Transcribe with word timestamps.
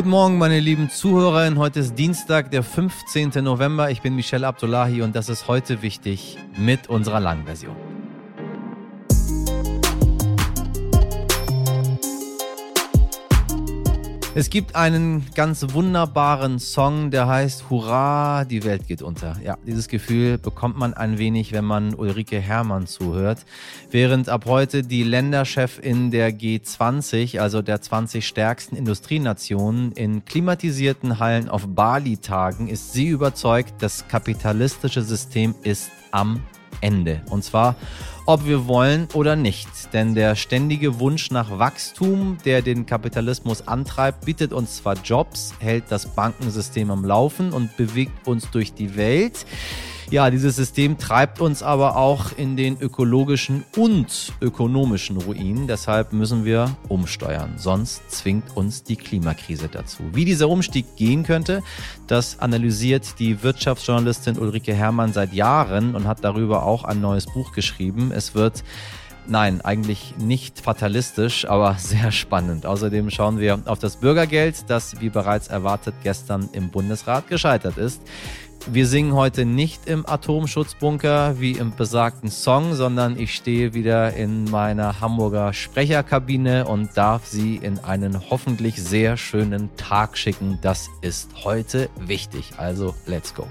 Guten 0.00 0.12
Morgen, 0.12 0.38
meine 0.38 0.60
lieben 0.60 0.88
Zuhörerinnen. 0.88 1.58
Heute 1.58 1.80
ist 1.80 1.94
Dienstag, 1.94 2.50
der 2.50 2.62
15. 2.62 3.32
November. 3.44 3.90
Ich 3.90 4.00
bin 4.00 4.16
Michelle 4.16 4.46
Abdullahi 4.46 5.02
und 5.02 5.14
das 5.14 5.28
ist 5.28 5.46
heute 5.46 5.82
wichtig 5.82 6.38
mit 6.56 6.88
unserer 6.88 7.20
Langversion. 7.20 7.76
Es 14.32 14.48
gibt 14.48 14.76
einen 14.76 15.26
ganz 15.34 15.74
wunderbaren 15.74 16.60
Song, 16.60 17.10
der 17.10 17.26
heißt 17.26 17.68
Hurra, 17.68 18.44
die 18.44 18.62
Welt 18.62 18.86
geht 18.86 19.02
unter. 19.02 19.36
Ja, 19.44 19.58
dieses 19.66 19.88
Gefühl 19.88 20.38
bekommt 20.38 20.78
man 20.78 20.94
ein 20.94 21.18
wenig, 21.18 21.50
wenn 21.50 21.64
man 21.64 21.96
Ulrike 21.96 22.38
Herrmann 22.38 22.86
zuhört. 22.86 23.44
Während 23.90 24.28
ab 24.28 24.44
heute 24.46 24.84
die 24.84 25.02
Länderchefin 25.02 26.12
der 26.12 26.30
G20, 26.30 27.40
also 27.40 27.60
der 27.60 27.82
20 27.82 28.24
stärksten 28.24 28.76
Industrienationen, 28.76 29.90
in 29.92 30.24
klimatisierten 30.24 31.18
Hallen 31.18 31.48
auf 31.48 31.66
Bali 31.66 32.16
tagen, 32.16 32.68
ist 32.68 32.92
sie 32.92 33.08
überzeugt, 33.08 33.74
das 33.80 34.06
kapitalistische 34.06 35.02
System 35.02 35.56
ist 35.64 35.90
am 36.12 36.40
Ende. 36.80 37.22
Und 37.30 37.44
zwar, 37.44 37.76
ob 38.26 38.46
wir 38.46 38.66
wollen 38.66 39.08
oder 39.14 39.36
nicht. 39.36 39.68
Denn 39.92 40.14
der 40.14 40.36
ständige 40.36 41.00
Wunsch 41.00 41.30
nach 41.30 41.58
Wachstum, 41.58 42.38
der 42.44 42.62
den 42.62 42.86
Kapitalismus 42.86 43.66
antreibt, 43.66 44.24
bietet 44.24 44.52
uns 44.52 44.76
zwar 44.76 44.96
Jobs, 44.96 45.54
hält 45.58 45.84
das 45.88 46.06
Bankensystem 46.06 46.90
am 46.90 47.04
Laufen 47.04 47.52
und 47.52 47.76
bewegt 47.76 48.26
uns 48.26 48.50
durch 48.50 48.72
die 48.72 48.96
Welt. 48.96 49.46
Ja, 50.10 50.28
dieses 50.28 50.56
System 50.56 50.98
treibt 50.98 51.40
uns 51.40 51.62
aber 51.62 51.96
auch 51.96 52.36
in 52.36 52.56
den 52.56 52.80
ökologischen 52.80 53.62
und 53.76 54.32
ökonomischen 54.40 55.16
Ruin. 55.18 55.68
Deshalb 55.68 56.12
müssen 56.12 56.44
wir 56.44 56.76
umsteuern. 56.88 57.52
Sonst 57.58 58.10
zwingt 58.10 58.56
uns 58.56 58.82
die 58.82 58.96
Klimakrise 58.96 59.68
dazu. 59.68 60.02
Wie 60.12 60.24
dieser 60.24 60.48
Umstieg 60.48 60.96
gehen 60.96 61.22
könnte, 61.22 61.62
das 62.08 62.40
analysiert 62.40 63.20
die 63.20 63.44
Wirtschaftsjournalistin 63.44 64.36
Ulrike 64.36 64.74
Herrmann 64.74 65.12
seit 65.12 65.32
Jahren 65.32 65.94
und 65.94 66.08
hat 66.08 66.24
darüber 66.24 66.64
auch 66.64 66.82
ein 66.82 67.00
neues 67.00 67.26
Buch 67.26 67.52
geschrieben. 67.52 68.10
Es 68.12 68.34
wird 68.34 68.64
Nein, 69.26 69.60
eigentlich 69.60 70.14
nicht 70.18 70.60
fatalistisch, 70.60 71.44
aber 71.44 71.74
sehr 71.78 72.10
spannend. 72.10 72.66
Außerdem 72.66 73.10
schauen 73.10 73.38
wir 73.38 73.62
auf 73.66 73.78
das 73.78 73.96
Bürgergeld, 73.98 74.64
das 74.68 75.00
wie 75.00 75.08
bereits 75.08 75.46
erwartet 75.46 75.94
gestern 76.02 76.48
im 76.52 76.70
Bundesrat 76.70 77.28
gescheitert 77.28 77.78
ist. 77.78 78.02
Wir 78.66 78.86
singen 78.86 79.14
heute 79.14 79.46
nicht 79.46 79.88
im 79.88 80.06
Atomschutzbunker 80.06 81.40
wie 81.40 81.52
im 81.52 81.74
besagten 81.74 82.30
Song, 82.30 82.74
sondern 82.74 83.18
ich 83.18 83.34
stehe 83.34 83.72
wieder 83.72 84.12
in 84.14 84.44
meiner 84.44 85.00
Hamburger 85.00 85.52
Sprecherkabine 85.52 86.66
und 86.66 86.96
darf 86.96 87.26
Sie 87.26 87.56
in 87.56 87.78
einen 87.78 88.30
hoffentlich 88.30 88.76
sehr 88.76 89.16
schönen 89.16 89.74
Tag 89.76 90.18
schicken. 90.18 90.58
Das 90.60 90.88
ist 91.00 91.44
heute 91.44 91.88
wichtig. 91.98 92.52
Also, 92.58 92.94
let's 93.06 93.34
go. 93.34 93.46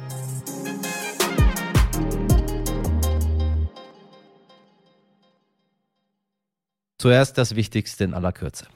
Zuerst 6.99 7.38
das 7.38 7.55
Wichtigste 7.55 8.03
in 8.03 8.13
aller 8.13 8.31
Kürze. 8.31 8.67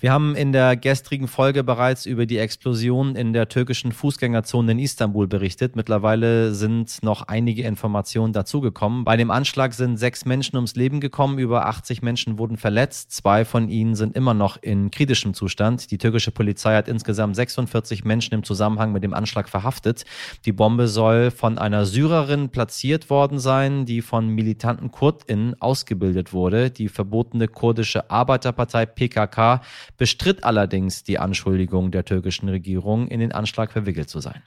Wir 0.00 0.12
haben 0.12 0.34
in 0.34 0.52
der 0.52 0.78
gestrigen 0.78 1.28
Folge 1.28 1.62
bereits 1.62 2.06
über 2.06 2.24
die 2.24 2.38
Explosion 2.38 3.16
in 3.16 3.34
der 3.34 3.50
türkischen 3.50 3.92
Fußgängerzone 3.92 4.72
in 4.72 4.78
Istanbul 4.78 5.28
berichtet. 5.28 5.76
Mittlerweile 5.76 6.54
sind 6.54 7.02
noch 7.02 7.28
einige 7.28 7.64
Informationen 7.64 8.32
dazugekommen. 8.32 9.04
Bei 9.04 9.18
dem 9.18 9.30
Anschlag 9.30 9.74
sind 9.74 9.98
sechs 9.98 10.24
Menschen 10.24 10.56
ums 10.56 10.74
Leben 10.74 11.00
gekommen, 11.00 11.38
über 11.38 11.66
80 11.66 12.00
Menschen 12.00 12.38
wurden 12.38 12.56
verletzt. 12.56 13.12
Zwei 13.12 13.44
von 13.44 13.68
ihnen 13.68 13.94
sind 13.94 14.16
immer 14.16 14.32
noch 14.32 14.56
in 14.62 14.90
kritischem 14.90 15.34
Zustand. 15.34 15.90
Die 15.90 15.98
türkische 15.98 16.30
Polizei 16.30 16.74
hat 16.76 16.88
insgesamt 16.88 17.36
46 17.36 18.02
Menschen 18.02 18.32
im 18.32 18.42
Zusammenhang 18.42 18.92
mit 18.92 19.04
dem 19.04 19.12
Anschlag 19.12 19.50
verhaftet. 19.50 20.06
Die 20.46 20.52
Bombe 20.52 20.88
soll 20.88 21.30
von 21.30 21.58
einer 21.58 21.84
Syrerin 21.84 22.48
platziert 22.48 23.10
worden 23.10 23.38
sein, 23.38 23.84
die 23.84 24.00
von 24.00 24.28
militanten 24.28 24.92
KurdInnen 24.92 25.60
ausgebildet 25.60 26.32
wurde. 26.32 26.70
Die 26.70 26.88
verbotene 26.88 27.48
kurdische 27.48 28.10
Arbeiterpartei 28.10 28.86
PKK 28.86 29.60
bestritt 30.00 30.44
allerdings 30.44 31.04
die 31.04 31.18
Anschuldigung 31.18 31.90
der 31.90 32.06
türkischen 32.06 32.48
Regierung, 32.48 33.08
in 33.08 33.20
den 33.20 33.32
Anschlag 33.32 33.70
verwickelt 33.70 34.08
zu 34.08 34.20
sein. 34.20 34.42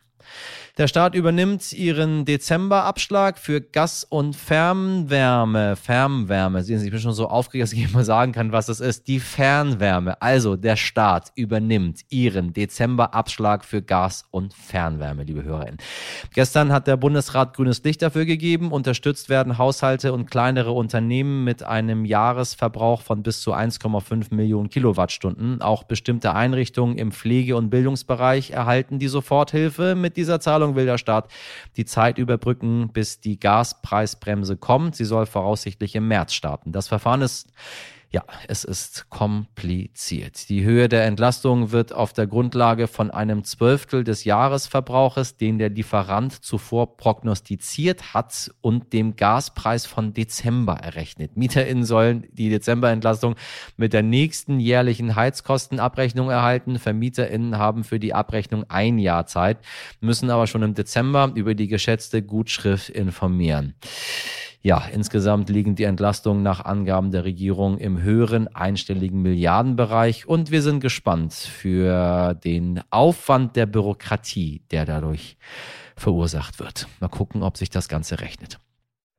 Der 0.80 0.88
Staat 0.88 1.14
übernimmt 1.14 1.72
ihren 1.72 2.26
Dezemberabschlag 2.26 3.38
für 3.38 3.62
Gas- 3.62 4.08
und 4.10 4.36
Fernwärme. 4.36 5.76
Fernwärme. 5.76 6.62
Ich 6.62 6.90
bin 6.90 7.00
schon 7.00 7.14
so 7.14 7.28
aufgeregt, 7.28 7.66
dass 7.66 7.74
ich 7.74 7.94
mal 7.94 8.04
sagen 8.04 8.32
kann, 8.32 8.52
was 8.52 8.66
das 8.66 8.80
ist. 8.80 9.08
Die 9.08 9.20
Fernwärme. 9.20 10.20
Also 10.20 10.56
der 10.56 10.76
Staat 10.76 11.32
übernimmt 11.36 12.00
ihren 12.10 12.54
Dezemberabschlag 12.54 13.66
für 13.66 13.84
Gas- 13.84 14.26
und 14.32 14.56
Fernwärme, 14.56 15.26
liebe 15.26 15.44
HörerInnen. 15.44 15.78
Gestern 16.34 16.72
hat 16.72 16.88
der 16.88 16.98
Bundesrat 16.98 17.56
grünes 17.56 17.84
Licht 17.84 18.02
dafür 18.02 18.26
gegeben. 18.26 18.72
Unterstützt 18.72 19.30
werden 19.30 19.60
Haushalte 19.60 20.12
und 20.12 20.32
kleinere 20.32 20.72
Unternehmen 20.72 21.44
mit 21.44 21.62
einem 21.62 22.04
Jahresverbrauch 22.04 23.04
von 23.04 23.22
bis 23.22 23.42
zu 23.42 23.54
1,5 23.54 24.34
Millionen 24.34 24.72
Kilowattstunden. 24.72 25.62
Auch 25.62 25.84
bestimmte 25.84 26.34
Einrichtungen 26.34 26.98
im 26.98 27.12
Pflege- 27.12 27.58
und 27.58 27.70
Bildungsbereich 27.70 28.50
erhalten 28.50 28.98
die 28.98 29.08
Soforthilfe. 29.08 29.94
Mit 29.94 30.18
dieser 30.18 30.40
Zahlung 30.40 30.62
Zahlung 30.63 30.75
will 30.75 30.85
der 30.85 30.97
Staat 30.97 31.29
die 31.78 31.85
Zeit 31.85 32.18
überbrücken, 32.18 32.90
bis 32.94 33.19
die 33.19 33.40
Gaspreisbremse 33.40 34.57
kommt. 34.57 34.96
Sie 34.96 35.06
soll 35.06 35.25
voraussichtlich 35.25 35.96
im 35.96 36.07
März 36.07 36.34
starten. 36.34 36.72
Das 36.72 36.88
Verfahren 36.88 37.22
ist 37.22 37.50
ja, 38.13 38.24
es 38.47 38.63
ist 38.63 39.09
kompliziert. 39.09 40.47
Die 40.50 40.63
Höhe 40.63 40.88
der 40.88 41.06
Entlastung 41.06 41.72
wird 41.72 41.94
auf 41.94 42.13
der 42.13 42.28
Grundlage 42.28 42.88
von 42.88 43.09
einem 43.09 43.44
Zwölftel 43.44 44.03
des 44.03 44.24
Jahresverbrauches, 44.24 45.38
den 45.38 45.57
der 45.57 45.69
Lieferant 45.69 46.46
zuvor 46.46 46.96
prognostiziert 46.96 48.13
hat, 48.13 48.51
und 48.62 48.94
dem 48.94 49.16
Gaspreis 49.16 49.88
von 49.88 50.13
Dezember 50.13 50.75
errechnet. 50.75 51.35
MieterInnen 51.38 51.85
sollen 51.85 52.28
die 52.31 52.50
Dezemberentlastung 52.50 53.35
mit 53.78 53.94
der 53.94 54.03
nächsten 54.03 54.59
jährlichen 54.59 55.16
Heizkostenabrechnung 55.16 56.30
erhalten. 56.30 56.78
VermieterInnen 56.78 57.57
haben 57.57 57.84
für 57.84 58.00
die 58.00 58.13
Abrechnung 58.13 58.66
ein 58.69 59.00
Jahr 59.00 59.25
Zeit, 59.25 59.57
müssen 60.01 60.30
aber 60.30 60.45
schon 60.45 60.62
im 60.62 60.75
Dezember 60.75 61.31
über 61.34 61.56
die 61.56 61.68
geschätzte 61.68 62.22
Gutschrift 62.22 62.90
informieren. 62.90 63.74
Ja, 64.66 64.81
insgesamt 64.94 65.50
liegen 65.50 65.75
die 65.75 65.84
Entlastungen 65.84 66.41
nach 66.41 66.63
Angaben 66.63 67.12
der 67.12 67.25
Regierung 67.25 67.78
im 67.79 68.01
höheren 68.01 68.47
einstelligen 68.47 69.22
Milliardenbereich 69.22 70.25
und 70.25 70.51
wir 70.51 70.62
sind 70.62 70.79
gespannt 70.79 71.34
für 71.34 72.34
den 72.34 72.81
Aufwand 72.90 73.57
der 73.57 73.66
Bürokratie, 73.66 74.62
der 74.72 74.85
dadurch 74.85 75.35
verursacht 75.97 76.62
wird. 76.62 76.88
Mal 77.01 77.09
gucken, 77.09 77.44
ob 77.44 77.57
sich 77.57 77.72
das 77.72 77.90
Ganze 77.90 78.22
rechnet. 78.22 78.57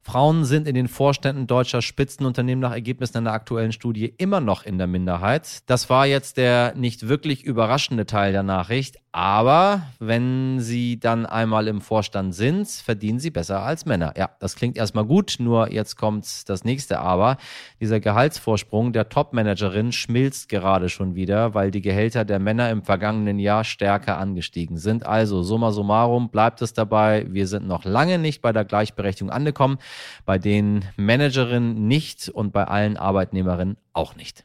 Frauen 0.00 0.46
sind 0.46 0.66
in 0.66 0.74
den 0.74 0.88
Vorständen 0.88 1.46
deutscher 1.46 1.82
Spitzenunternehmen 1.82 2.60
nach 2.60 2.72
Ergebnissen 2.72 3.18
einer 3.18 3.32
aktuellen 3.32 3.72
Studie 3.72 4.14
immer 4.16 4.40
noch 4.40 4.64
in 4.64 4.78
der 4.78 4.86
Minderheit. 4.86 5.62
Das 5.66 5.90
war 5.90 6.06
jetzt 6.06 6.38
der 6.38 6.74
nicht 6.74 7.08
wirklich 7.08 7.44
überraschende 7.44 8.06
Teil 8.06 8.32
der 8.32 8.42
Nachricht, 8.42 8.96
aber 9.14 9.82
wenn 10.00 10.58
sie 10.58 10.98
dann 10.98 11.24
einmal 11.24 11.68
im 11.68 11.80
Vorstand 11.80 12.34
sind, 12.34 12.68
verdienen 12.68 13.20
sie 13.20 13.30
besser 13.30 13.62
als 13.62 13.86
Männer. 13.86 14.12
Ja, 14.16 14.30
das 14.40 14.56
klingt 14.56 14.76
erstmal 14.76 15.04
gut, 15.04 15.36
nur 15.38 15.70
jetzt 15.70 15.94
kommt 15.94 16.48
das 16.48 16.64
nächste 16.64 16.98
Aber. 16.98 17.36
Dieser 17.80 18.00
Gehaltsvorsprung 18.00 18.92
der 18.92 19.08
Topmanagerin 19.08 19.92
schmilzt 19.92 20.48
gerade 20.48 20.88
schon 20.88 21.14
wieder, 21.14 21.54
weil 21.54 21.70
die 21.70 21.80
Gehälter 21.80 22.24
der 22.24 22.40
Männer 22.40 22.70
im 22.70 22.82
vergangenen 22.82 23.38
Jahr 23.38 23.62
stärker 23.62 24.18
angestiegen 24.18 24.78
sind. 24.78 25.06
Also 25.06 25.44
summa 25.44 25.70
summarum 25.70 26.28
bleibt 26.30 26.60
es 26.60 26.72
dabei, 26.72 27.24
wir 27.28 27.46
sind 27.46 27.68
noch 27.68 27.84
lange 27.84 28.18
nicht 28.18 28.42
bei 28.42 28.52
der 28.52 28.64
Gleichberechtigung 28.64 29.30
angekommen, 29.30 29.78
bei 30.24 30.40
den 30.40 30.86
Managerinnen 30.96 31.86
nicht 31.86 32.30
und 32.30 32.52
bei 32.52 32.64
allen 32.64 32.96
Arbeitnehmerinnen 32.96 33.76
auch 33.92 34.16
nicht. 34.16 34.44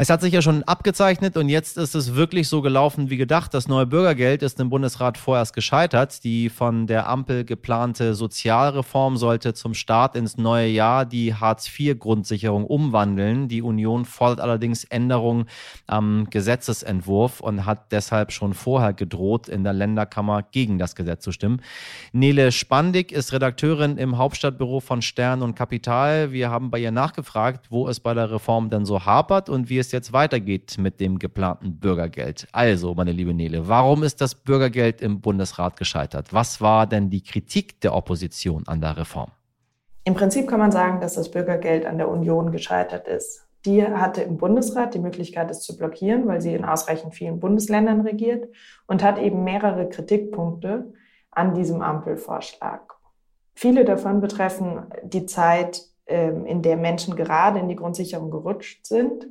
Es 0.00 0.10
hat 0.10 0.20
sich 0.20 0.32
ja 0.32 0.42
schon 0.42 0.62
abgezeichnet 0.62 1.36
und 1.36 1.48
jetzt 1.48 1.76
ist 1.76 1.96
es 1.96 2.14
wirklich 2.14 2.46
so 2.46 2.62
gelaufen 2.62 3.10
wie 3.10 3.16
gedacht. 3.16 3.52
Das 3.52 3.66
neue 3.66 3.84
Bürgergeld 3.84 4.44
ist 4.44 4.60
im 4.60 4.70
Bundesrat 4.70 5.18
vorerst 5.18 5.56
gescheitert. 5.56 6.22
Die 6.22 6.50
von 6.50 6.86
der 6.86 7.08
Ampel 7.08 7.44
geplante 7.44 8.14
Sozialreform 8.14 9.16
sollte 9.16 9.54
zum 9.54 9.74
Start 9.74 10.14
ins 10.14 10.36
neue 10.36 10.68
Jahr 10.68 11.04
die 11.04 11.34
Hartz-IV-Grundsicherung 11.34 12.64
umwandeln. 12.64 13.48
Die 13.48 13.60
Union 13.60 14.04
fordert 14.04 14.38
allerdings 14.38 14.84
Änderungen 14.84 15.46
am 15.88 16.30
Gesetzesentwurf 16.30 17.40
und 17.40 17.66
hat 17.66 17.90
deshalb 17.90 18.30
schon 18.30 18.54
vorher 18.54 18.92
gedroht, 18.92 19.48
in 19.48 19.64
der 19.64 19.72
Länderkammer 19.72 20.44
gegen 20.44 20.78
das 20.78 20.94
Gesetz 20.94 21.24
zu 21.24 21.32
stimmen. 21.32 21.60
Nele 22.12 22.52
Spandig 22.52 23.10
ist 23.10 23.32
Redakteurin 23.32 23.96
im 23.96 24.16
Hauptstadtbüro 24.16 24.78
von 24.78 25.02
Stern 25.02 25.42
und 25.42 25.56
Kapital. 25.56 26.30
Wir 26.30 26.50
haben 26.50 26.70
bei 26.70 26.78
ihr 26.78 26.92
nachgefragt, 26.92 27.66
wo 27.68 27.88
es 27.88 27.98
bei 27.98 28.14
der 28.14 28.30
Reform 28.30 28.70
denn 28.70 28.86
so 28.86 29.04
hapert 29.04 29.48
und 29.48 29.68
wie 29.68 29.78
es 29.78 29.87
es 29.88 29.92
jetzt 29.92 30.12
weitergeht 30.12 30.76
mit 30.78 31.00
dem 31.00 31.18
geplanten 31.18 31.78
Bürgergeld. 31.78 32.46
Also, 32.52 32.94
meine 32.94 33.12
liebe 33.12 33.34
Nele, 33.34 33.68
warum 33.68 34.02
ist 34.02 34.20
das 34.20 34.34
Bürgergeld 34.34 35.02
im 35.02 35.20
Bundesrat 35.20 35.76
gescheitert? 35.76 36.32
Was 36.32 36.60
war 36.60 36.86
denn 36.86 37.10
die 37.10 37.22
Kritik 37.22 37.80
der 37.80 37.94
Opposition 37.94 38.64
an 38.66 38.80
der 38.80 38.96
Reform? 38.96 39.30
Im 40.04 40.14
Prinzip 40.14 40.48
kann 40.48 40.60
man 40.60 40.72
sagen, 40.72 41.00
dass 41.00 41.14
das 41.14 41.30
Bürgergeld 41.30 41.84
an 41.84 41.98
der 41.98 42.08
Union 42.08 42.52
gescheitert 42.52 43.08
ist. 43.08 43.46
Die 43.66 43.82
hatte 43.82 44.22
im 44.22 44.36
Bundesrat 44.36 44.94
die 44.94 45.00
Möglichkeit, 45.00 45.50
es 45.50 45.60
zu 45.60 45.76
blockieren, 45.76 46.26
weil 46.28 46.40
sie 46.40 46.54
in 46.54 46.64
ausreichend 46.64 47.14
vielen 47.14 47.40
Bundesländern 47.40 48.02
regiert 48.02 48.48
und 48.86 49.02
hat 49.02 49.18
eben 49.18 49.44
mehrere 49.44 49.88
Kritikpunkte 49.88 50.92
an 51.30 51.54
diesem 51.54 51.82
Ampelvorschlag. 51.82 52.94
Viele 53.54 53.84
davon 53.84 54.20
betreffen 54.20 54.84
die 55.02 55.26
Zeit, 55.26 55.82
ähm, 56.08 56.46
in 56.46 56.62
der 56.62 56.78
Menschen 56.78 57.16
gerade 57.16 57.58
in 57.58 57.68
die 57.68 57.76
Grundsicherung 57.76 58.30
gerutscht 58.30 58.86
sind. 58.86 59.26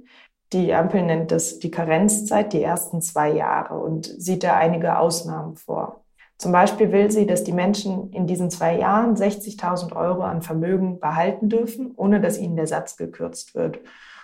Die 0.54 0.74
Ampel 0.74 1.04
nennt 1.04 1.32
das 1.32 1.60
die 1.60 1.72
Karenzzeit, 1.72 2.54
die 2.54 2.64
ersten 2.64 3.02
zwei 3.02 3.32
Jahre 3.32 3.76
und 3.80 4.06
sieht 4.06 4.44
da 4.44 4.56
einige 4.56 4.98
Ausnahmen 4.98 5.56
vor. 5.56 6.04
Zum 6.38 6.52
Beispiel 6.52 6.92
will 6.92 7.10
sie, 7.10 7.26
dass 7.26 7.44
die 7.44 7.52
Menschen 7.52 8.14
in 8.14 8.28
diesen 8.28 8.52
zwei 8.52 8.78
Jahren 8.78 9.16
60.000 9.16 9.96
Euro 9.96 10.22
an 10.22 10.42
Vermögen 10.42 11.00
behalten 11.00 11.50
dürfen, 11.50 11.94
ohne 11.96 12.22
dass 12.22 12.38
ihnen 12.38 12.56
der 12.56 12.68
Satz 12.68 12.96
gekürzt 12.96 13.56
wird. 13.56 13.80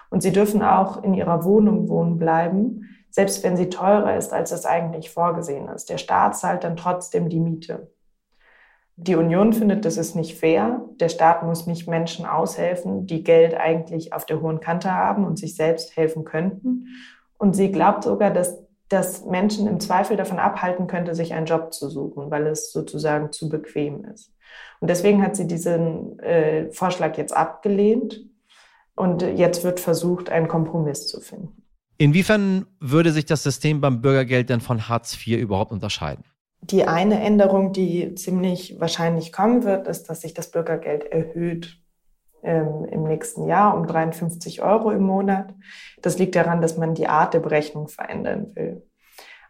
Und 0.09 0.21
sie 0.21 0.31
dürfen 0.31 0.61
auch 0.61 1.03
in 1.03 1.15
ihrer 1.15 1.43
Wohnung 1.43 1.89
wohnen 1.89 2.19
bleiben, 2.19 2.87
selbst 3.09 3.43
wenn 3.43 3.57
sie 3.57 3.69
teurer 3.69 4.15
ist, 4.15 4.31
als 4.31 4.51
es 4.51 4.65
eigentlich 4.65 5.09
vorgesehen 5.09 5.67
ist. 5.69 5.89
Der 5.89 5.97
Staat 5.97 6.37
zahlt 6.37 6.63
dann 6.63 6.77
trotzdem 6.77 7.29
die 7.29 7.39
Miete. 7.39 7.92
Die 8.95 9.15
Union 9.15 9.53
findet, 9.53 9.85
das 9.85 9.97
ist 9.97 10.15
nicht 10.15 10.37
fair. 10.37 10.85
Der 10.99 11.09
Staat 11.09 11.43
muss 11.43 11.65
nicht 11.65 11.87
Menschen 11.87 12.25
aushelfen, 12.25 13.07
die 13.07 13.23
Geld 13.23 13.55
eigentlich 13.55 14.13
auf 14.13 14.25
der 14.25 14.41
hohen 14.41 14.59
Kante 14.59 14.91
haben 14.91 15.25
und 15.25 15.39
sich 15.39 15.55
selbst 15.55 15.97
helfen 15.97 16.25
könnten. 16.25 16.87
Und 17.37 17.55
sie 17.55 17.71
glaubt 17.71 18.03
sogar, 18.03 18.29
dass 18.29 18.63
das 18.89 19.25
Menschen 19.25 19.67
im 19.67 19.79
Zweifel 19.79 20.15
davon 20.15 20.37
abhalten 20.37 20.85
könnte, 20.85 21.15
sich 21.15 21.33
einen 21.33 21.47
Job 21.47 21.73
zu 21.73 21.89
suchen, 21.89 22.29
weil 22.29 22.45
es 22.45 22.71
sozusagen 22.71 23.31
zu 23.31 23.49
bequem 23.49 24.05
ist. 24.05 24.31
Und 24.79 24.89
deswegen 24.89 25.23
hat 25.23 25.35
sie 25.35 25.47
diesen 25.47 26.19
äh, 26.19 26.71
Vorschlag 26.71 27.17
jetzt 27.17 27.35
abgelehnt 27.35 28.21
und 28.95 29.23
jetzt 29.23 29.63
wird 29.63 29.79
versucht, 29.79 30.29
einen 30.29 30.47
Kompromiss 30.47 31.07
zu 31.07 31.19
finden. 31.21 31.63
Inwiefern 31.97 32.67
würde 32.79 33.11
sich 33.11 33.25
das 33.25 33.41
System 33.41 33.81
beim 33.81 34.01
Bürgergeld 34.01 34.49
denn 34.49 34.61
von 34.61 34.87
Hartz 34.87 35.15
IV 35.15 35.39
überhaupt 35.39 35.71
unterscheiden? 35.71 36.25
Die 36.69 36.87
eine 36.87 37.21
Änderung, 37.21 37.73
die 37.73 38.15
ziemlich 38.15 38.79
wahrscheinlich 38.79 39.33
kommen 39.33 39.63
wird, 39.63 39.87
ist, 39.87 40.09
dass 40.09 40.21
sich 40.21 40.33
das 40.33 40.49
Bürgergeld 40.49 41.03
erhöht 41.03 41.77
ähm, 42.41 42.85
im 42.89 43.03
nächsten 43.03 43.47
Jahr 43.47 43.75
um 43.75 43.85
53 43.85 44.61
Euro 44.61 44.91
im 44.91 45.03
Monat. 45.03 45.53
Das 46.01 46.17
liegt 46.17 46.35
daran, 46.35 46.61
dass 46.61 46.77
man 46.77 46.93
die 46.93 47.07
Art 47.07 47.33
der 47.33 47.41
Berechnung 47.41 47.89
verändern 47.89 48.55
will. 48.55 48.83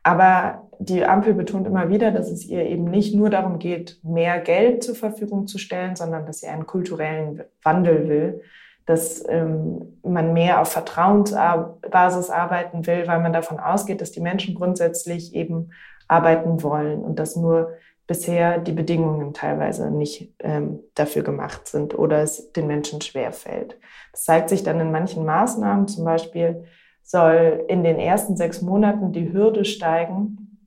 Aber 0.01 0.69
die 0.79 1.05
Ampel 1.05 1.33
betont 1.33 1.67
immer 1.67 1.89
wieder, 1.89 2.11
dass 2.11 2.29
es 2.29 2.45
ihr 2.45 2.65
eben 2.65 2.85
nicht 2.85 3.15
nur 3.15 3.29
darum 3.29 3.59
geht, 3.59 3.99
mehr 4.03 4.39
Geld 4.39 4.83
zur 4.83 4.95
Verfügung 4.95 5.47
zu 5.47 5.59
stellen, 5.59 5.95
sondern 5.95 6.25
dass 6.25 6.39
sie 6.39 6.47
einen 6.47 6.65
kulturellen 6.65 7.43
Wandel 7.61 8.09
will, 8.09 8.41
dass 8.85 9.23
ähm, 9.29 9.99
man 10.03 10.33
mehr 10.33 10.59
auf 10.59 10.71
Vertrauensbasis 10.71 12.29
arbeiten 12.29 12.85
will, 12.85 13.07
weil 13.07 13.21
man 13.21 13.31
davon 13.31 13.59
ausgeht, 13.59 14.01
dass 14.01 14.11
die 14.11 14.19
Menschen 14.19 14.55
grundsätzlich 14.55 15.33
eben 15.33 15.71
arbeiten 16.07 16.63
wollen 16.63 17.03
und 17.03 17.19
dass 17.19 17.35
nur 17.35 17.73
bisher 18.07 18.57
die 18.57 18.73
Bedingungen 18.73 19.33
teilweise 19.33 19.89
nicht 19.89 20.33
ähm, 20.39 20.79
dafür 20.95 21.23
gemacht 21.23 21.67
sind 21.67 21.97
oder 21.97 22.21
es 22.21 22.51
den 22.51 22.67
Menschen 22.67 23.01
schwerfällt. 23.01 23.77
Das 24.11 24.23
zeigt 24.23 24.49
sich 24.49 24.63
dann 24.63 24.79
in 24.79 24.91
manchen 24.91 25.25
Maßnahmen, 25.25 25.87
zum 25.87 26.03
Beispiel 26.03 26.65
soll 27.01 27.63
in 27.67 27.83
den 27.83 27.99
ersten 27.99 28.35
sechs 28.35 28.61
Monaten 28.61 29.13
die 29.13 29.31
Hürde 29.31 29.65
steigen, 29.65 30.59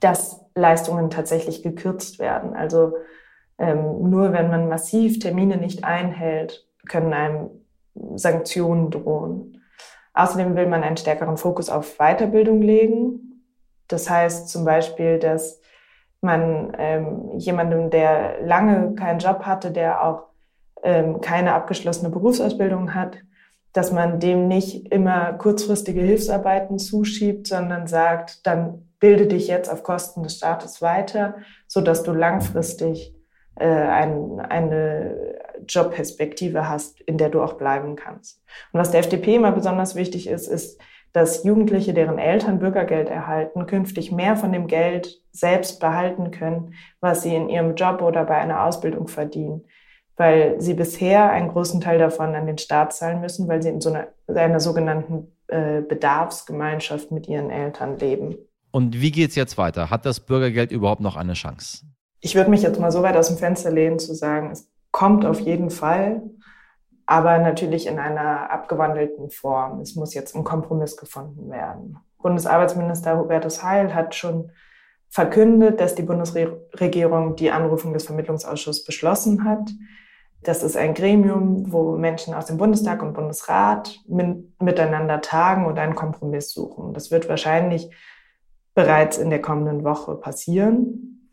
dass 0.00 0.44
Leistungen 0.54 1.10
tatsächlich 1.10 1.62
gekürzt 1.62 2.18
werden. 2.18 2.54
Also 2.54 2.94
ähm, 3.58 4.10
nur 4.10 4.32
wenn 4.32 4.50
man 4.50 4.68
massiv 4.68 5.18
Termine 5.18 5.56
nicht 5.56 5.84
einhält, 5.84 6.66
können 6.88 7.12
einem 7.12 7.50
Sanktionen 8.16 8.90
drohen. 8.90 9.62
Außerdem 10.14 10.56
will 10.56 10.66
man 10.66 10.82
einen 10.82 10.96
stärkeren 10.96 11.36
Fokus 11.36 11.70
auf 11.70 11.96
Weiterbildung 11.98 12.60
legen 12.60 13.31
das 13.92 14.08
heißt 14.08 14.48
zum 14.48 14.64
Beispiel, 14.64 15.18
dass 15.18 15.60
man 16.20 16.72
ähm, 16.78 17.32
jemandem, 17.38 17.90
der 17.90 18.40
lange 18.42 18.94
keinen 18.94 19.18
Job 19.18 19.42
hatte, 19.42 19.70
der 19.70 20.04
auch 20.04 20.28
ähm, 20.82 21.20
keine 21.20 21.54
abgeschlossene 21.54 22.10
Berufsausbildung 22.10 22.94
hat, 22.94 23.18
dass 23.72 23.92
man 23.92 24.20
dem 24.20 24.48
nicht 24.48 24.92
immer 24.92 25.32
kurzfristige 25.32 26.00
Hilfsarbeiten 26.00 26.78
zuschiebt, 26.78 27.46
sondern 27.46 27.86
sagt, 27.86 28.46
dann 28.46 28.88
bilde 29.00 29.26
dich 29.26 29.48
jetzt 29.48 29.70
auf 29.70 29.82
Kosten 29.82 30.22
des 30.22 30.36
Staates 30.36 30.80
weiter, 30.80 31.36
so 31.66 31.80
dass 31.80 32.02
du 32.02 32.12
langfristig 32.12 33.16
äh, 33.56 33.66
ein, 33.66 34.40
eine 34.40 35.38
Jobperspektive 35.66 36.68
hast, 36.68 37.00
in 37.00 37.18
der 37.18 37.30
du 37.30 37.42
auch 37.42 37.54
bleiben 37.54 37.96
kannst. 37.96 38.42
Und 38.72 38.80
was 38.80 38.90
der 38.90 39.00
FDP 39.00 39.36
immer 39.36 39.52
besonders 39.52 39.94
wichtig 39.94 40.28
ist, 40.28 40.46
ist, 40.46 40.80
dass 41.12 41.44
Jugendliche, 41.44 41.92
deren 41.92 42.18
Eltern 42.18 42.58
Bürgergeld 42.58 43.08
erhalten, 43.08 43.66
künftig 43.66 44.12
mehr 44.12 44.36
von 44.36 44.52
dem 44.52 44.66
Geld 44.66 45.20
selbst 45.30 45.78
behalten 45.78 46.30
können, 46.30 46.74
was 47.00 47.22
sie 47.22 47.34
in 47.34 47.48
ihrem 47.48 47.74
Job 47.74 48.00
oder 48.00 48.24
bei 48.24 48.36
einer 48.36 48.64
Ausbildung 48.64 49.08
verdienen. 49.08 49.62
Weil 50.16 50.60
sie 50.60 50.74
bisher 50.74 51.30
einen 51.30 51.48
großen 51.48 51.80
Teil 51.80 51.98
davon 51.98 52.34
an 52.34 52.46
den 52.46 52.58
Staat 52.58 52.94
zahlen 52.94 53.20
müssen, 53.20 53.48
weil 53.48 53.62
sie 53.62 53.70
in 53.70 53.80
so 53.80 53.90
einer, 53.90 54.08
einer 54.26 54.60
sogenannten 54.60 55.28
äh, 55.48 55.82
Bedarfsgemeinschaft 55.82 57.10
mit 57.10 57.28
ihren 57.28 57.50
Eltern 57.50 57.98
leben. 57.98 58.36
Und 58.70 59.00
wie 59.00 59.10
geht's 59.10 59.34
jetzt 59.34 59.58
weiter? 59.58 59.90
Hat 59.90 60.06
das 60.06 60.20
Bürgergeld 60.20 60.72
überhaupt 60.72 61.02
noch 61.02 61.16
eine 61.16 61.34
Chance? 61.34 61.84
Ich 62.20 62.34
würde 62.34 62.50
mich 62.50 62.62
jetzt 62.62 62.80
mal 62.80 62.92
so 62.92 63.02
weit 63.02 63.16
aus 63.16 63.28
dem 63.28 63.36
Fenster 63.36 63.70
lehnen, 63.70 63.98
zu 63.98 64.14
sagen, 64.14 64.50
es 64.50 64.70
kommt 64.92 65.26
auf 65.26 65.40
jeden 65.40 65.70
Fall 65.70 66.22
aber 67.12 67.38
natürlich 67.38 67.86
in 67.86 67.98
einer 67.98 68.50
abgewandelten 68.50 69.28
Form. 69.28 69.82
Es 69.82 69.96
muss 69.96 70.14
jetzt 70.14 70.34
ein 70.34 70.44
Kompromiss 70.44 70.96
gefunden 70.96 71.50
werden. 71.50 71.98
Bundesarbeitsminister 72.22 73.18
Hubertus 73.18 73.62
Heil 73.62 73.94
hat 73.94 74.14
schon 74.14 74.50
verkündet, 75.10 75.78
dass 75.78 75.94
die 75.94 76.04
Bundesregierung 76.04 77.36
die 77.36 77.50
Anrufung 77.50 77.92
des 77.92 78.06
Vermittlungsausschusses 78.06 78.84
beschlossen 78.84 79.44
hat. 79.44 79.68
Das 80.42 80.62
ist 80.62 80.74
ein 80.74 80.94
Gremium, 80.94 81.70
wo 81.70 81.98
Menschen 81.98 82.32
aus 82.32 82.46
dem 82.46 82.56
Bundestag 82.56 83.02
und 83.02 83.12
Bundesrat 83.12 84.00
miteinander 84.08 85.20
tagen 85.20 85.66
und 85.66 85.78
einen 85.78 85.94
Kompromiss 85.94 86.50
suchen. 86.50 86.94
Das 86.94 87.10
wird 87.10 87.28
wahrscheinlich 87.28 87.90
bereits 88.74 89.18
in 89.18 89.28
der 89.28 89.42
kommenden 89.42 89.84
Woche 89.84 90.14
passieren. 90.14 91.28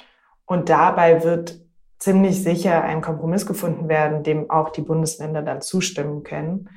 Und 0.46 0.68
dabei 0.68 1.24
wird 1.24 1.62
ziemlich 2.00 2.42
sicher 2.44 2.84
ein 2.84 3.02
Kompromiss 3.02 3.46
gefunden 3.46 3.90
werden, 3.90 4.24
dem 4.24 4.50
auch 4.50 4.70
die 4.70 4.82
Bundesländer 4.82 5.42
dann 5.42 5.62
zustimmen 5.62 6.24
können. 6.24 6.70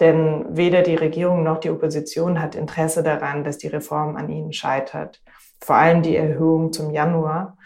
Denn 0.00 0.46
weder 0.48 0.82
die 0.82 0.94
Regierung 0.94 1.42
noch 1.42 1.58
die 1.58 1.70
Opposition 1.70 2.40
hat 2.40 2.54
Interesse 2.54 3.02
daran, 3.02 3.44
dass 3.44 3.58
die 3.58 3.68
Reform 3.68 4.16
an 4.16 4.30
ihnen 4.30 4.52
scheitert. 4.52 5.22
Vor 5.60 5.76
allem 5.76 6.02
die 6.02 6.16
Erhöhung 6.16 6.72
zum 6.72 6.90
Januar 6.90 7.56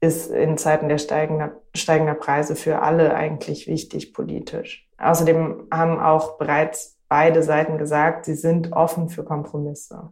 ist 0.00 0.30
in 0.30 0.58
Zeiten 0.58 0.88
der 0.88 0.98
steigender, 0.98 1.52
steigender 1.74 2.14
Preise 2.14 2.54
für 2.54 2.82
alle 2.82 3.14
eigentlich 3.14 3.66
wichtig 3.66 4.12
politisch. 4.12 4.88
Außerdem 4.98 5.68
haben 5.72 5.98
auch 6.00 6.36
bereits 6.38 6.98
beide 7.08 7.42
Seiten 7.42 7.78
gesagt, 7.78 8.24
sie 8.24 8.34
sind 8.34 8.72
offen 8.72 9.08
für 9.08 9.24
Kompromisse. 9.24 10.10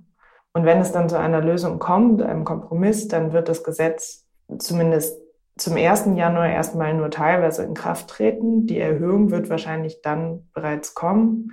Und 0.52 0.64
wenn 0.64 0.78
es 0.78 0.92
dann 0.92 1.08
zu 1.08 1.18
einer 1.18 1.40
Lösung 1.40 1.80
kommt, 1.80 2.22
einem 2.22 2.44
Kompromiss, 2.44 3.08
dann 3.08 3.32
wird 3.32 3.48
das 3.48 3.64
Gesetz 3.64 4.24
zumindest 4.58 5.23
zum 5.56 5.76
1. 5.76 6.06
Januar 6.16 6.48
erstmal 6.48 6.94
nur 6.94 7.10
teilweise 7.10 7.62
in 7.62 7.74
Kraft 7.74 8.08
treten. 8.08 8.66
Die 8.66 8.78
Erhöhung 8.78 9.30
wird 9.30 9.48
wahrscheinlich 9.50 10.02
dann 10.02 10.48
bereits 10.52 10.94
kommen. 10.94 11.52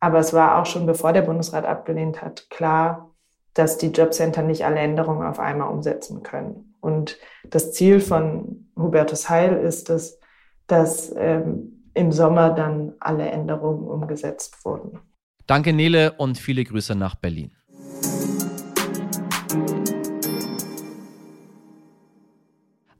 Aber 0.00 0.18
es 0.18 0.32
war 0.32 0.58
auch 0.58 0.66
schon, 0.66 0.86
bevor 0.86 1.12
der 1.12 1.22
Bundesrat 1.22 1.64
abgelehnt 1.64 2.22
hat, 2.22 2.48
klar, 2.50 3.10
dass 3.54 3.78
die 3.78 3.88
Jobcenter 3.88 4.42
nicht 4.42 4.64
alle 4.64 4.80
Änderungen 4.80 5.26
auf 5.26 5.38
einmal 5.38 5.68
umsetzen 5.68 6.22
können. 6.22 6.74
Und 6.80 7.18
das 7.44 7.72
Ziel 7.72 8.00
von 8.00 8.68
Hubertus 8.76 9.28
Heil 9.28 9.54
ist 9.58 9.90
es, 9.90 10.18
dass 10.66 11.14
ähm, 11.16 11.90
im 11.94 12.10
Sommer 12.10 12.50
dann 12.50 12.94
alle 12.98 13.30
Änderungen 13.30 13.86
umgesetzt 13.86 14.64
wurden. 14.64 14.98
Danke, 15.46 15.72
Nele, 15.72 16.12
und 16.12 16.38
viele 16.38 16.64
Grüße 16.64 16.94
nach 16.94 17.14
Berlin. 17.14 17.52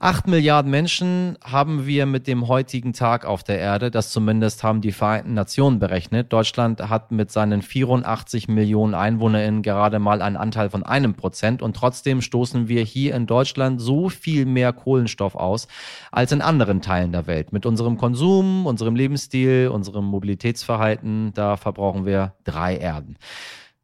Acht 0.02 0.26
Milliarden 0.26 0.68
Menschen 0.68 1.38
haben 1.44 1.86
wir 1.86 2.06
mit 2.06 2.26
dem 2.26 2.48
heutigen 2.48 2.92
Tag 2.92 3.24
auf 3.24 3.44
der 3.44 3.60
Erde. 3.60 3.88
Das 3.92 4.10
zumindest 4.10 4.64
haben 4.64 4.80
die 4.80 4.90
Vereinten 4.90 5.34
Nationen 5.34 5.78
berechnet. 5.78 6.32
Deutschland 6.32 6.80
hat 6.88 7.12
mit 7.12 7.30
seinen 7.30 7.62
84 7.62 8.48
Millionen 8.48 8.94
EinwohnerInnen 8.94 9.62
gerade 9.62 10.00
mal 10.00 10.20
einen 10.20 10.36
Anteil 10.36 10.70
von 10.70 10.82
einem 10.82 11.14
Prozent. 11.14 11.62
Und 11.62 11.76
trotzdem 11.76 12.20
stoßen 12.20 12.66
wir 12.66 12.82
hier 12.82 13.14
in 13.14 13.28
Deutschland 13.28 13.80
so 13.80 14.08
viel 14.08 14.44
mehr 14.44 14.72
Kohlenstoff 14.72 15.36
aus 15.36 15.68
als 16.10 16.32
in 16.32 16.42
anderen 16.42 16.82
Teilen 16.82 17.12
der 17.12 17.28
Welt. 17.28 17.52
Mit 17.52 17.64
unserem 17.64 17.96
Konsum, 17.96 18.66
unserem 18.66 18.96
Lebensstil, 18.96 19.70
unserem 19.72 20.06
Mobilitätsverhalten, 20.06 21.32
da 21.34 21.56
verbrauchen 21.56 22.06
wir 22.06 22.34
drei 22.42 22.76
Erden. 22.76 23.18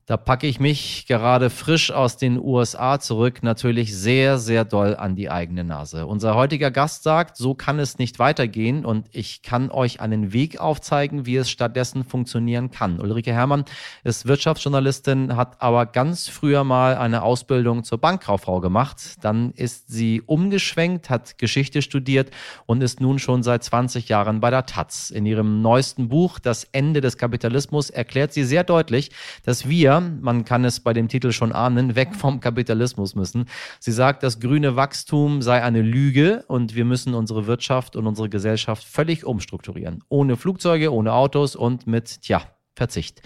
Da 0.08 0.16
packe 0.16 0.46
ich 0.46 0.58
mich 0.58 1.04
gerade 1.06 1.50
frisch 1.50 1.90
aus 1.90 2.16
den 2.16 2.40
USA 2.42 2.98
zurück 2.98 3.42
natürlich 3.42 3.94
sehr, 3.94 4.38
sehr 4.38 4.64
doll 4.64 4.96
an 4.96 5.16
die 5.16 5.28
eigene 5.28 5.64
Nase. 5.64 6.06
Unser 6.06 6.34
heutiger 6.34 6.70
Gast 6.70 7.02
sagt, 7.02 7.36
so 7.36 7.52
kann 7.52 7.78
es 7.78 7.98
nicht 7.98 8.18
weitergehen 8.18 8.86
und 8.86 9.06
ich 9.12 9.42
kann 9.42 9.70
euch 9.70 10.00
einen 10.00 10.32
Weg 10.32 10.60
aufzeigen, 10.60 11.26
wie 11.26 11.36
es 11.36 11.50
stattdessen 11.50 12.04
funktionieren 12.04 12.70
kann. 12.70 13.00
Ulrike 13.00 13.34
Herrmann 13.34 13.66
ist 14.02 14.26
Wirtschaftsjournalistin, 14.26 15.36
hat 15.36 15.60
aber 15.60 15.84
ganz 15.84 16.26
früher 16.26 16.64
mal 16.64 16.96
eine 16.96 17.22
Ausbildung 17.22 17.84
zur 17.84 17.98
Bankkauffrau 17.98 18.60
gemacht. 18.60 19.16
Dann 19.20 19.50
ist 19.50 19.88
sie 19.88 20.22
umgeschwenkt, 20.22 21.10
hat 21.10 21.36
Geschichte 21.36 21.82
studiert 21.82 22.30
und 22.64 22.82
ist 22.82 23.02
nun 23.02 23.18
schon 23.18 23.42
seit 23.42 23.62
20 23.62 24.08
Jahren 24.08 24.40
bei 24.40 24.48
der 24.48 24.64
Taz. 24.64 25.10
In 25.10 25.26
ihrem 25.26 25.60
neuesten 25.60 26.08
Buch 26.08 26.38
Das 26.38 26.64
Ende 26.64 27.02
des 27.02 27.18
Kapitalismus 27.18 27.90
erklärt 27.90 28.32
sie 28.32 28.44
sehr 28.44 28.64
deutlich, 28.64 29.10
dass 29.44 29.68
wir 29.68 29.97
man 30.00 30.44
kann 30.44 30.64
es 30.64 30.80
bei 30.80 30.92
dem 30.92 31.08
Titel 31.08 31.32
schon 31.32 31.52
ahnen, 31.52 31.94
weg 31.96 32.14
vom 32.14 32.40
Kapitalismus 32.40 33.14
müssen. 33.14 33.46
Sie 33.80 33.92
sagt, 33.92 34.22
das 34.22 34.40
grüne 34.40 34.76
Wachstum 34.76 35.42
sei 35.42 35.62
eine 35.62 35.82
Lüge 35.82 36.44
und 36.48 36.74
wir 36.74 36.84
müssen 36.84 37.14
unsere 37.14 37.46
Wirtschaft 37.46 37.96
und 37.96 38.06
unsere 38.06 38.28
Gesellschaft 38.28 38.84
völlig 38.84 39.24
umstrukturieren. 39.24 40.02
Ohne 40.08 40.36
Flugzeuge, 40.36 40.92
ohne 40.92 41.12
Autos 41.12 41.56
und 41.56 41.86
mit, 41.86 42.22
tja, 42.22 42.42
Verzicht. 42.78 43.22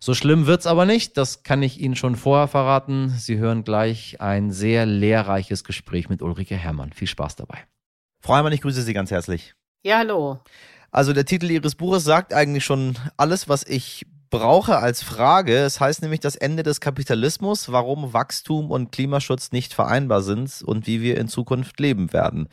So 0.00 0.14
schlimm 0.14 0.46
wird's 0.46 0.66
aber 0.66 0.84
nicht, 0.84 1.16
das 1.16 1.44
kann 1.44 1.62
ich 1.62 1.80
Ihnen 1.80 1.94
schon 1.94 2.16
vorher 2.16 2.48
verraten. 2.48 3.10
Sie 3.10 3.38
hören 3.38 3.62
gleich 3.62 4.20
ein 4.20 4.50
sehr 4.50 4.84
lehrreiches 4.84 5.62
Gespräch 5.62 6.08
mit 6.08 6.22
Ulrike 6.22 6.56
Herrmann. 6.56 6.92
Viel 6.92 7.06
Spaß 7.06 7.36
dabei. 7.36 7.58
Frau 8.20 8.34
Herrmann, 8.34 8.52
ich 8.52 8.62
grüße 8.62 8.82
Sie 8.82 8.92
ganz 8.92 9.12
herzlich. 9.12 9.54
Ja, 9.84 9.98
hallo. 9.98 10.40
Also 10.90 11.12
der 11.12 11.24
Titel 11.24 11.50
Ihres 11.50 11.76
Buches 11.76 12.02
sagt 12.02 12.34
eigentlich 12.34 12.64
schon 12.64 12.96
alles, 13.16 13.48
was 13.48 13.64
ich 13.64 14.06
brauche 14.30 14.78
als 14.78 15.02
Frage. 15.02 15.56
Es 15.56 15.80
heißt 15.80 16.02
nämlich 16.02 16.20
das 16.20 16.36
Ende 16.36 16.62
des 16.62 16.80
Kapitalismus, 16.80 17.70
warum 17.72 18.12
Wachstum 18.12 18.70
und 18.70 18.92
Klimaschutz 18.92 19.52
nicht 19.52 19.74
vereinbar 19.74 20.22
sind 20.22 20.62
und 20.64 20.86
wie 20.86 21.00
wir 21.02 21.18
in 21.18 21.28
Zukunft 21.28 21.80
leben 21.80 22.12
werden. 22.12 22.48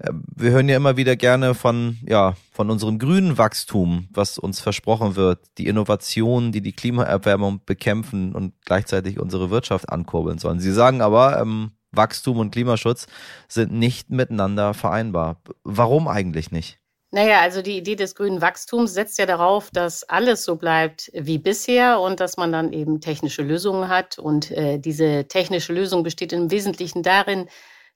Ähm, 0.00 0.24
wir 0.34 0.50
hören 0.50 0.68
ja 0.68 0.76
immer 0.76 0.96
wieder 0.96 1.16
gerne 1.16 1.54
von, 1.54 1.98
ja, 2.06 2.34
von 2.52 2.70
unserem 2.70 2.98
grünen 2.98 3.38
Wachstum, 3.38 4.08
was 4.10 4.38
uns 4.38 4.60
versprochen 4.60 5.16
wird, 5.16 5.40
die 5.58 5.66
Innovationen, 5.66 6.52
die 6.52 6.60
die 6.62 6.72
Klimaerwärmung 6.72 7.60
bekämpfen 7.64 8.34
und 8.34 8.54
gleichzeitig 8.64 9.20
unsere 9.20 9.50
Wirtschaft 9.50 9.88
ankurbeln 9.88 10.38
sollen. 10.38 10.60
Sie 10.60 10.72
sagen 10.72 11.00
aber, 11.00 11.40
ähm, 11.40 11.72
Wachstum 11.92 12.38
und 12.38 12.50
Klimaschutz 12.50 13.06
sind 13.48 13.72
nicht 13.72 14.10
miteinander 14.10 14.74
vereinbar. 14.74 15.40
Warum 15.64 16.08
eigentlich 16.08 16.50
nicht? 16.50 16.78
Naja, 17.12 17.40
also 17.40 17.62
die 17.62 17.78
Idee 17.78 17.94
des 17.94 18.14
grünen 18.14 18.40
Wachstums 18.40 18.92
setzt 18.92 19.18
ja 19.18 19.26
darauf, 19.26 19.70
dass 19.70 20.02
alles 20.04 20.44
so 20.44 20.56
bleibt 20.56 21.10
wie 21.14 21.38
bisher 21.38 22.00
und 22.00 22.18
dass 22.20 22.36
man 22.36 22.50
dann 22.52 22.72
eben 22.72 23.00
technische 23.00 23.42
Lösungen 23.42 23.88
hat. 23.88 24.18
Und 24.18 24.50
äh, 24.50 24.78
diese 24.78 25.26
technische 25.28 25.72
Lösung 25.72 26.02
besteht 26.02 26.32
im 26.32 26.50
Wesentlichen 26.50 27.02
darin, 27.02 27.48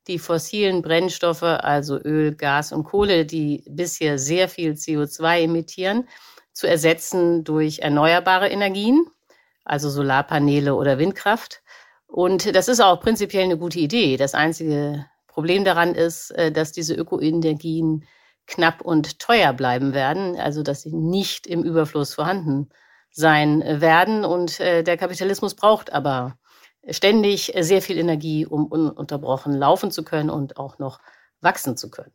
die 0.07 0.19
fossilen 0.19 0.81
Brennstoffe, 0.81 1.43
also 1.43 1.99
Öl, 1.99 2.35
Gas 2.35 2.73
und 2.73 2.85
Kohle, 2.85 3.27
die 3.27 3.65
bisher 3.69 4.19
sehr 4.19 4.49
viel 4.49 4.73
CO2 4.73 5.43
emittieren, 5.43 6.09
zu 6.53 6.67
ersetzen 6.69 7.45
durch 7.45 7.81
erneuerbare 7.81 8.49
Energien, 8.49 9.07
also 9.65 9.91
Solarpaneele 9.91 10.75
oder 10.75 10.99
Windkraft. 10.99 11.63
Und 12.07 12.55
das 12.57 12.69
ist 12.69 12.81
auch 12.81 13.01
prinzipiell 13.01 13.45
eine 13.45 13.59
gute 13.59 13.79
Idee. 13.81 14.17
Das 14.17 14.35
einzige 14.35 15.07
Problem 15.27 15.65
daran 15.65 15.95
ist, 15.95 16.31
äh, 16.33 16.53
dass 16.53 16.73
diese 16.73 16.95
Ökoenergien 16.95 18.05
knapp 18.47 18.81
und 18.81 19.19
teuer 19.19 19.53
bleiben 19.53 19.95
werden, 19.95 20.37
also 20.39 20.63
dass 20.63 20.83
sie 20.83 20.93
nicht 20.93 21.47
im 21.47 21.63
Überfluss 21.63 22.15
vorhanden 22.15 22.69
sein 23.11 23.63
werden. 23.63 24.25
Und 24.25 24.61
äh, 24.61 24.83
der 24.83 24.97
Kapitalismus 24.97 25.55
braucht 25.55 25.93
aber 25.93 26.37
ständig 26.89 27.53
sehr 27.59 27.83
viel 27.83 27.99
Energie, 27.99 28.47
um 28.47 28.67
ununterbrochen 28.67 29.53
laufen 29.53 29.91
zu 29.91 30.05
können 30.05 30.31
und 30.31 30.57
auch 30.57 30.79
noch 30.79 31.01
wachsen 31.41 31.77
zu 31.77 31.91
können. 31.91 32.13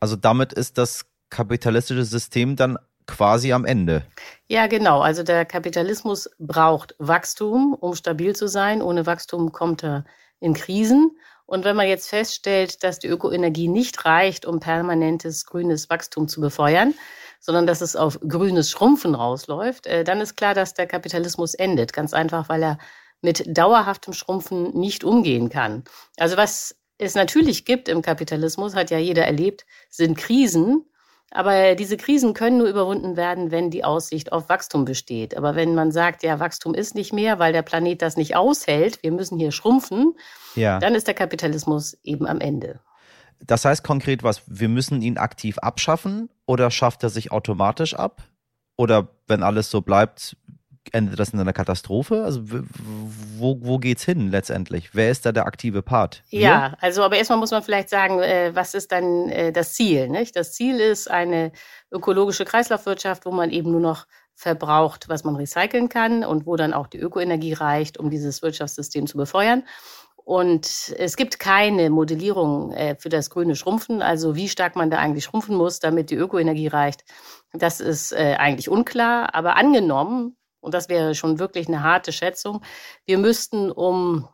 Also 0.00 0.16
damit 0.16 0.52
ist 0.52 0.78
das 0.78 1.06
kapitalistische 1.28 2.04
System 2.04 2.56
dann 2.56 2.78
quasi 3.06 3.52
am 3.52 3.64
Ende. 3.64 4.04
Ja, 4.48 4.66
genau. 4.66 5.00
Also 5.00 5.22
der 5.22 5.44
Kapitalismus 5.44 6.30
braucht 6.38 6.94
Wachstum, 6.98 7.74
um 7.74 7.94
stabil 7.94 8.34
zu 8.34 8.48
sein. 8.48 8.82
Ohne 8.82 9.06
Wachstum 9.06 9.52
kommt 9.52 9.82
er 9.84 10.04
in 10.38 10.54
Krisen. 10.54 11.16
Und 11.50 11.64
wenn 11.64 11.74
man 11.74 11.88
jetzt 11.88 12.08
feststellt, 12.08 12.84
dass 12.84 13.00
die 13.00 13.08
Ökoenergie 13.08 13.66
nicht 13.66 14.04
reicht, 14.04 14.46
um 14.46 14.60
permanentes 14.60 15.46
grünes 15.46 15.90
Wachstum 15.90 16.28
zu 16.28 16.40
befeuern, 16.40 16.94
sondern 17.40 17.66
dass 17.66 17.80
es 17.80 17.96
auf 17.96 18.20
grünes 18.20 18.70
Schrumpfen 18.70 19.16
rausläuft, 19.16 19.88
äh, 19.88 20.04
dann 20.04 20.20
ist 20.20 20.36
klar, 20.36 20.54
dass 20.54 20.74
der 20.74 20.86
Kapitalismus 20.86 21.54
endet. 21.54 21.92
Ganz 21.92 22.14
einfach, 22.14 22.48
weil 22.48 22.62
er 22.62 22.78
mit 23.20 23.44
dauerhaftem 23.48 24.12
Schrumpfen 24.12 24.78
nicht 24.78 25.02
umgehen 25.02 25.48
kann. 25.48 25.82
Also 26.18 26.36
was 26.36 26.76
es 26.98 27.16
natürlich 27.16 27.64
gibt 27.64 27.88
im 27.88 28.00
Kapitalismus, 28.00 28.76
hat 28.76 28.92
ja 28.92 28.98
jeder 28.98 29.26
erlebt, 29.26 29.66
sind 29.88 30.16
Krisen. 30.16 30.84
Aber 31.32 31.76
diese 31.76 31.96
Krisen 31.96 32.34
können 32.34 32.58
nur 32.58 32.66
überwunden 32.66 33.16
werden, 33.16 33.52
wenn 33.52 33.70
die 33.70 33.84
Aussicht 33.84 34.32
auf 34.32 34.48
Wachstum 34.48 34.84
besteht. 34.84 35.36
Aber 35.36 35.54
wenn 35.54 35.74
man 35.74 35.92
sagt, 35.92 36.24
ja, 36.24 36.40
Wachstum 36.40 36.74
ist 36.74 36.96
nicht 36.96 37.12
mehr, 37.12 37.38
weil 37.38 37.52
der 37.52 37.62
Planet 37.62 38.02
das 38.02 38.16
nicht 38.16 38.34
aushält, 38.34 39.02
wir 39.02 39.12
müssen 39.12 39.38
hier 39.38 39.52
schrumpfen, 39.52 40.14
ja. 40.56 40.80
dann 40.80 40.94
ist 40.94 41.06
der 41.06 41.14
Kapitalismus 41.14 41.96
eben 42.02 42.26
am 42.26 42.40
Ende. 42.40 42.80
Das 43.46 43.64
heißt 43.64 43.84
konkret 43.84 44.22
was, 44.22 44.42
wir 44.46 44.68
müssen 44.68 45.00
ihn 45.02 45.18
aktiv 45.18 45.58
abschaffen 45.58 46.28
oder 46.46 46.70
schafft 46.70 47.02
er 47.04 47.10
sich 47.10 47.32
automatisch 47.32 47.94
ab? 47.94 48.22
Oder 48.76 49.08
wenn 49.28 49.42
alles 49.42 49.70
so 49.70 49.82
bleibt, 49.82 50.36
endet 50.92 51.18
das 51.18 51.30
in 51.30 51.40
einer 51.40 51.52
Katastrophe? 51.52 52.24
Also 52.24 52.42
wo, 52.42 53.58
wo 53.60 53.78
geht's 53.78 54.04
hin 54.04 54.30
letztendlich? 54.30 54.94
Wer 54.94 55.10
ist 55.10 55.26
da 55.26 55.32
der 55.32 55.46
aktive 55.46 55.82
Part? 55.82 56.22
Wir? 56.30 56.40
Ja, 56.40 56.76
also 56.80 57.02
aber 57.02 57.16
erstmal 57.16 57.38
muss 57.38 57.50
man 57.50 57.62
vielleicht 57.62 57.88
sagen, 57.88 58.20
äh, 58.20 58.50
was 58.54 58.74
ist 58.74 58.92
dann 58.92 59.28
äh, 59.28 59.52
das 59.52 59.74
Ziel? 59.74 60.08
Nicht? 60.08 60.36
Das 60.36 60.52
Ziel 60.52 60.80
ist 60.80 61.10
eine 61.10 61.52
ökologische 61.90 62.44
Kreislaufwirtschaft, 62.44 63.26
wo 63.26 63.30
man 63.30 63.50
eben 63.50 63.70
nur 63.70 63.80
noch 63.80 64.06
verbraucht, 64.34 65.08
was 65.08 65.22
man 65.22 65.36
recyceln 65.36 65.88
kann 65.88 66.24
und 66.24 66.46
wo 66.46 66.56
dann 66.56 66.72
auch 66.72 66.86
die 66.86 66.98
Ökoenergie 66.98 67.52
reicht, 67.52 67.98
um 67.98 68.08
dieses 68.10 68.40
Wirtschaftssystem 68.42 69.06
zu 69.06 69.18
befeuern. 69.18 69.64
Und 70.16 70.94
es 70.96 71.16
gibt 71.16 71.38
keine 71.38 71.90
Modellierung 71.90 72.72
äh, 72.72 72.94
für 72.96 73.08
das 73.08 73.30
grüne 73.30 73.56
Schrumpfen, 73.56 74.00
also 74.00 74.36
wie 74.36 74.48
stark 74.48 74.76
man 74.76 74.90
da 74.90 74.98
eigentlich 74.98 75.24
schrumpfen 75.24 75.56
muss, 75.56 75.80
damit 75.80 76.10
die 76.10 76.14
Ökoenergie 76.14 76.68
reicht. 76.68 77.04
Das 77.52 77.80
ist 77.80 78.12
äh, 78.12 78.36
eigentlich 78.38 78.68
unklar. 78.68 79.34
Aber 79.34 79.56
angenommen, 79.56 80.36
und 80.60 80.74
das 80.74 80.88
wäre 80.88 81.14
schon 81.14 81.38
wirklich 81.38 81.68
eine 81.68 81.82
harte 81.82 82.12
Schätzung, 82.12 82.62
wir 83.06 83.18
müssten 83.18 83.70
um 83.70 84.28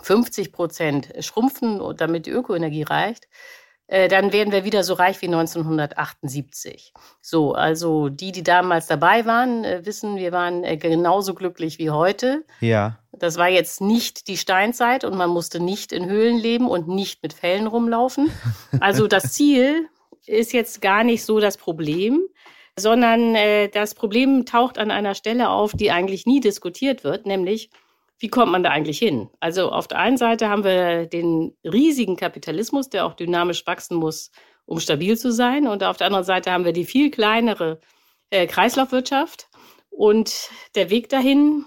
50 0.00 0.52
Prozent 0.52 1.12
schrumpfen, 1.20 1.80
damit 1.96 2.26
die 2.26 2.30
Ökoenergie 2.30 2.82
reicht, 2.82 3.28
äh, 3.86 4.08
dann 4.08 4.32
werden 4.32 4.52
wir 4.52 4.64
wieder 4.64 4.82
so 4.82 4.94
reich 4.94 5.20
wie 5.20 5.26
1978. 5.26 6.94
So, 7.20 7.52
also 7.52 8.08
die, 8.08 8.32
die 8.32 8.42
damals 8.42 8.86
dabei 8.86 9.26
waren, 9.26 9.64
äh, 9.64 9.84
wissen, 9.84 10.16
wir 10.16 10.32
waren 10.32 10.64
äh, 10.64 10.78
genauso 10.78 11.34
glücklich 11.34 11.78
wie 11.78 11.90
heute. 11.90 12.44
Ja. 12.60 12.98
Das 13.12 13.36
war 13.36 13.48
jetzt 13.48 13.80
nicht 13.80 14.28
die 14.28 14.38
Steinzeit 14.38 15.04
und 15.04 15.16
man 15.16 15.30
musste 15.30 15.60
nicht 15.60 15.92
in 15.92 16.06
Höhlen 16.06 16.38
leben 16.38 16.66
und 16.66 16.88
nicht 16.88 17.22
mit 17.22 17.34
Fällen 17.34 17.66
rumlaufen. 17.66 18.30
Also 18.80 19.06
das 19.06 19.32
Ziel 19.34 19.88
ist 20.26 20.54
jetzt 20.54 20.80
gar 20.80 21.04
nicht 21.04 21.22
so 21.24 21.38
das 21.38 21.58
Problem 21.58 22.22
sondern 22.78 23.34
äh, 23.34 23.68
das 23.68 23.94
Problem 23.94 24.46
taucht 24.46 24.78
an 24.78 24.90
einer 24.90 25.14
Stelle 25.14 25.50
auf, 25.50 25.72
die 25.72 25.90
eigentlich 25.90 26.26
nie 26.26 26.40
diskutiert 26.40 27.04
wird, 27.04 27.26
nämlich 27.26 27.70
wie 28.18 28.28
kommt 28.28 28.52
man 28.52 28.62
da 28.62 28.70
eigentlich 28.70 28.98
hin? 28.98 29.28
Also 29.40 29.70
auf 29.70 29.88
der 29.88 29.98
einen 29.98 30.16
Seite 30.16 30.48
haben 30.48 30.64
wir 30.64 31.06
den 31.06 31.56
riesigen 31.64 32.16
Kapitalismus, 32.16 32.88
der 32.88 33.06
auch 33.06 33.14
dynamisch 33.14 33.66
wachsen 33.66 33.96
muss, 33.96 34.30
um 34.66 34.80
stabil 34.80 35.18
zu 35.18 35.32
sein. 35.32 35.66
Und 35.66 35.82
auf 35.82 35.96
der 35.96 36.06
anderen 36.06 36.24
Seite 36.24 36.52
haben 36.52 36.64
wir 36.64 36.72
die 36.72 36.84
viel 36.84 37.10
kleinere 37.10 37.80
äh, 38.30 38.46
Kreislaufwirtschaft. 38.46 39.48
Und 39.90 40.50
der 40.74 40.90
Weg 40.90 41.08
dahin 41.08 41.66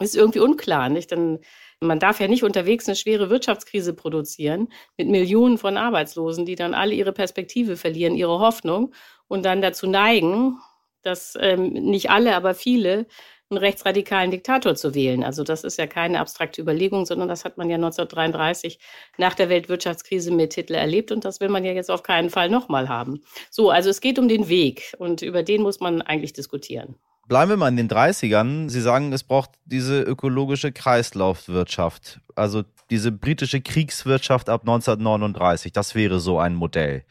ist 0.00 0.16
irgendwie 0.16 0.40
unklar. 0.40 0.88
Nicht? 0.88 1.12
Denn 1.12 1.38
man 1.80 2.00
darf 2.00 2.20
ja 2.20 2.28
nicht 2.28 2.42
unterwegs 2.42 2.88
eine 2.88 2.96
schwere 2.96 3.30
Wirtschaftskrise 3.30 3.94
produzieren 3.94 4.68
mit 4.96 5.08
Millionen 5.08 5.58
von 5.58 5.76
Arbeitslosen, 5.76 6.46
die 6.46 6.56
dann 6.56 6.74
alle 6.74 6.94
ihre 6.94 7.12
Perspektive 7.12 7.76
verlieren, 7.76 8.16
ihre 8.16 8.38
Hoffnung 8.38 8.92
und 9.28 9.44
dann 9.44 9.62
dazu 9.62 9.86
neigen, 9.86 10.58
dass 11.02 11.36
ähm, 11.40 11.68
nicht 11.72 12.10
alle, 12.10 12.34
aber 12.34 12.54
viele 12.54 13.06
einen 13.50 13.58
rechtsradikalen 13.58 14.30
Diktator 14.30 14.74
zu 14.74 14.94
wählen. 14.94 15.22
Also 15.22 15.44
das 15.44 15.64
ist 15.64 15.78
ja 15.78 15.86
keine 15.86 16.20
abstrakte 16.20 16.60
Überlegung, 16.60 17.04
sondern 17.04 17.28
das 17.28 17.44
hat 17.44 17.58
man 17.58 17.68
ja 17.68 17.76
1933 17.76 18.78
nach 19.18 19.34
der 19.34 19.48
Weltwirtschaftskrise 19.48 20.30
mit 20.30 20.54
Hitler 20.54 20.78
erlebt 20.78 21.12
und 21.12 21.24
das 21.24 21.40
will 21.40 21.50
man 21.50 21.64
ja 21.64 21.72
jetzt 21.72 21.90
auf 21.90 22.02
keinen 22.02 22.30
Fall 22.30 22.48
nochmal 22.48 22.88
haben. 22.88 23.20
So, 23.50 23.70
also 23.70 23.90
es 23.90 24.00
geht 24.00 24.18
um 24.18 24.28
den 24.28 24.48
Weg 24.48 24.94
und 24.98 25.22
über 25.22 25.42
den 25.42 25.62
muss 25.62 25.80
man 25.80 26.02
eigentlich 26.02 26.32
diskutieren. 26.32 26.96
Bleiben 27.26 27.50
wir 27.50 27.56
mal 27.56 27.68
in 27.68 27.76
den 27.76 27.88
30ern. 27.88 28.68
Sie 28.68 28.82
sagen, 28.82 29.12
es 29.12 29.24
braucht 29.24 29.50
diese 29.64 30.02
ökologische 30.02 30.72
Kreislaufwirtschaft, 30.72 32.20
also 32.34 32.64
diese 32.90 33.12
britische 33.12 33.62
Kriegswirtschaft 33.62 34.50
ab 34.50 34.62
1939. 34.62 35.72
Das 35.72 35.94
wäre 35.94 36.20
so 36.20 36.38
ein 36.38 36.54
Modell 36.54 37.04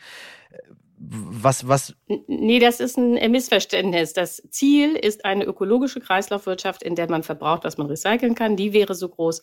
was, 1.09 1.67
was? 1.67 1.95
Nee, 2.27 2.59
das 2.59 2.79
ist 2.79 2.97
ein 2.97 3.31
Missverständnis. 3.31 4.13
Das 4.13 4.41
Ziel 4.49 4.95
ist 4.95 5.25
eine 5.25 5.43
ökologische 5.43 5.99
Kreislaufwirtschaft, 5.99 6.83
in 6.83 6.95
der 6.95 7.09
man 7.09 7.23
verbraucht, 7.23 7.63
was 7.63 7.77
man 7.77 7.87
recyceln 7.87 8.35
kann. 8.35 8.55
Die 8.55 8.73
wäre 8.73 8.95
so 8.95 9.09
groß 9.09 9.41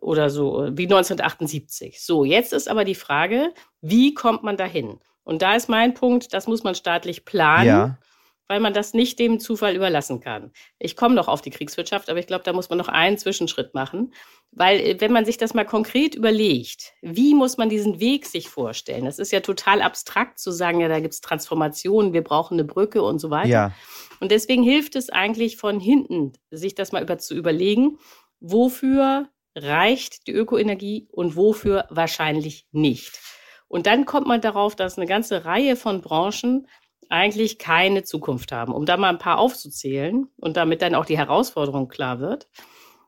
oder 0.00 0.30
so 0.30 0.68
wie 0.72 0.84
1978. 0.84 2.04
So, 2.04 2.24
jetzt 2.24 2.52
ist 2.52 2.68
aber 2.68 2.84
die 2.84 2.94
Frage, 2.94 3.52
wie 3.80 4.14
kommt 4.14 4.42
man 4.42 4.56
dahin? 4.56 5.00
Und 5.24 5.42
da 5.42 5.56
ist 5.56 5.68
mein 5.68 5.94
Punkt, 5.94 6.32
das 6.32 6.46
muss 6.46 6.62
man 6.62 6.74
staatlich 6.74 7.24
planen. 7.24 7.66
Ja 7.66 7.98
weil 8.48 8.60
man 8.60 8.72
das 8.72 8.94
nicht 8.94 9.18
dem 9.18 9.40
Zufall 9.40 9.74
überlassen 9.74 10.20
kann. 10.20 10.52
Ich 10.78 10.96
komme 10.96 11.14
noch 11.14 11.28
auf 11.28 11.42
die 11.42 11.50
Kriegswirtschaft, 11.50 12.08
aber 12.08 12.18
ich 12.18 12.26
glaube, 12.26 12.44
da 12.44 12.52
muss 12.52 12.68
man 12.68 12.78
noch 12.78 12.88
einen 12.88 13.18
Zwischenschritt 13.18 13.74
machen, 13.74 14.12
weil 14.52 14.80
äh, 14.80 15.00
wenn 15.00 15.12
man 15.12 15.24
sich 15.24 15.36
das 15.36 15.54
mal 15.54 15.64
konkret 15.64 16.14
überlegt, 16.14 16.92
wie 17.02 17.34
muss 17.34 17.56
man 17.56 17.68
diesen 17.68 18.00
Weg 18.00 18.26
sich 18.26 18.48
vorstellen? 18.48 19.04
Das 19.04 19.18
ist 19.18 19.32
ja 19.32 19.40
total 19.40 19.82
abstrakt 19.82 20.38
zu 20.38 20.50
sagen, 20.50 20.80
ja, 20.80 20.88
da 20.88 21.00
gibt 21.00 21.14
es 21.14 21.20
Transformationen, 21.20 22.12
wir 22.12 22.22
brauchen 22.22 22.54
eine 22.54 22.64
Brücke 22.64 23.02
und 23.02 23.18
so 23.18 23.30
weiter. 23.30 23.48
Ja. 23.48 23.72
Und 24.20 24.30
deswegen 24.30 24.62
hilft 24.62 24.96
es 24.96 25.10
eigentlich 25.10 25.56
von 25.56 25.80
hinten, 25.80 26.32
sich 26.50 26.74
das 26.74 26.92
mal 26.92 27.02
über, 27.02 27.18
zu 27.18 27.34
überlegen, 27.34 27.98
wofür 28.40 29.28
reicht 29.54 30.26
die 30.26 30.32
Ökoenergie 30.32 31.08
und 31.10 31.36
wofür 31.36 31.86
wahrscheinlich 31.90 32.66
nicht. 32.72 33.20
Und 33.68 33.86
dann 33.86 34.04
kommt 34.04 34.26
man 34.26 34.40
darauf, 34.40 34.76
dass 34.76 34.96
eine 34.96 35.06
ganze 35.06 35.44
Reihe 35.44 35.76
von 35.76 36.00
Branchen 36.00 36.68
eigentlich 37.08 37.58
keine 37.58 38.02
Zukunft 38.02 38.52
haben. 38.52 38.72
Um 38.72 38.86
da 38.86 38.96
mal 38.96 39.10
ein 39.10 39.18
paar 39.18 39.38
aufzuzählen 39.38 40.28
und 40.36 40.56
damit 40.56 40.82
dann 40.82 40.94
auch 40.94 41.06
die 41.06 41.18
Herausforderung 41.18 41.88
klar 41.88 42.20
wird. 42.20 42.48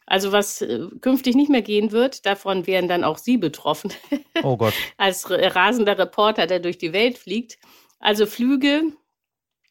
Also 0.06 0.32
was 0.32 0.62
äh, 0.62 0.86
künftig 1.00 1.36
nicht 1.36 1.50
mehr 1.50 1.62
gehen 1.62 1.92
wird, 1.92 2.24
davon 2.24 2.66
wären 2.66 2.88
dann 2.88 3.04
auch 3.04 3.18
Sie 3.18 3.36
betroffen. 3.36 3.92
Oh 4.44 4.56
Gott. 4.56 4.72
Als 4.98 5.28
rasender 5.28 5.98
Reporter, 5.98 6.46
der 6.46 6.60
durch 6.60 6.78
die 6.78 6.92
Welt 6.92 7.18
fliegt. 7.18 7.58
Also 7.98 8.24
Flüge 8.24 8.92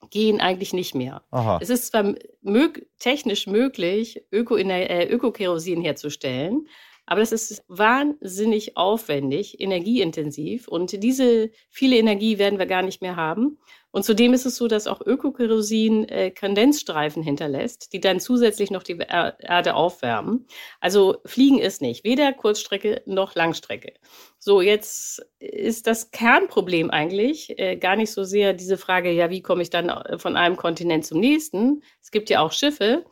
gehen 0.10 0.42
eigentlich 0.42 0.74
nicht 0.74 0.94
mehr. 0.94 1.24
Aha. 1.32 1.60
Es 1.62 1.70
ist 1.70 1.88
zwar 1.88 2.16
mög 2.42 2.86
technisch 3.00 3.48
möglich, 3.48 4.26
äh, 4.32 5.08
Öko-Kerosin 5.08 5.82
herzustellen, 5.82 6.68
aber 7.06 7.22
das 7.22 7.32
ist 7.32 7.64
wahnsinnig 7.70 8.76
aufwendig, 8.76 9.62
energieintensiv 9.62 10.68
und 10.68 11.02
diese 11.02 11.52
viele 11.70 11.96
Energie 11.98 12.38
werden 12.38 12.60
wir 12.60 12.66
gar 12.66 12.82
nicht 12.82 13.02
mehr 13.02 13.16
haben. 13.16 13.60
Und 13.92 14.04
zudem 14.04 14.34
ist 14.34 14.46
es 14.46 14.58
so, 14.58 14.68
dass 14.68 14.86
auch 14.86 15.02
Ökokerosin 15.02 16.08
äh, 16.10 16.32
Kondensstreifen 16.32 17.24
hinterlässt, 17.24 17.94
die 17.94 18.00
dann 18.00 18.20
zusätzlich 18.20 18.70
noch 18.70 18.84
die 18.84 18.98
Erde 18.98 19.76
aufwärmen. 19.76 20.46
Also 20.80 21.18
fliegen 21.26 21.58
ist 21.60 21.82
nicht, 21.82 22.04
weder 22.04 22.34
Kurzstrecke 22.34 23.02
noch 23.06 23.34
Langstrecke. 23.36 23.94
So, 24.40 24.62
jetzt 24.62 25.26
ist 25.40 25.88
das 25.88 26.12
Kernproblem 26.12 26.92
eigentlich 26.92 27.58
äh, 27.58 27.78
gar 27.78 27.96
nicht 27.96 28.12
so 28.12 28.24
sehr 28.24 28.54
diese 28.54 28.78
Frage, 28.78 29.12
ja, 29.12 29.30
wie 29.30 29.42
komme 29.42 29.62
ich 29.62 29.70
dann 29.70 29.90
äh, 29.90 30.20
von 30.20 30.36
einem 30.36 30.58
Kontinent 30.58 31.06
zum 31.06 31.20
nächsten? 31.20 31.82
Es 32.02 32.12
gibt 32.12 32.30
ja 32.30 32.42
auch 32.42 32.52
Schiffe, 32.52 33.06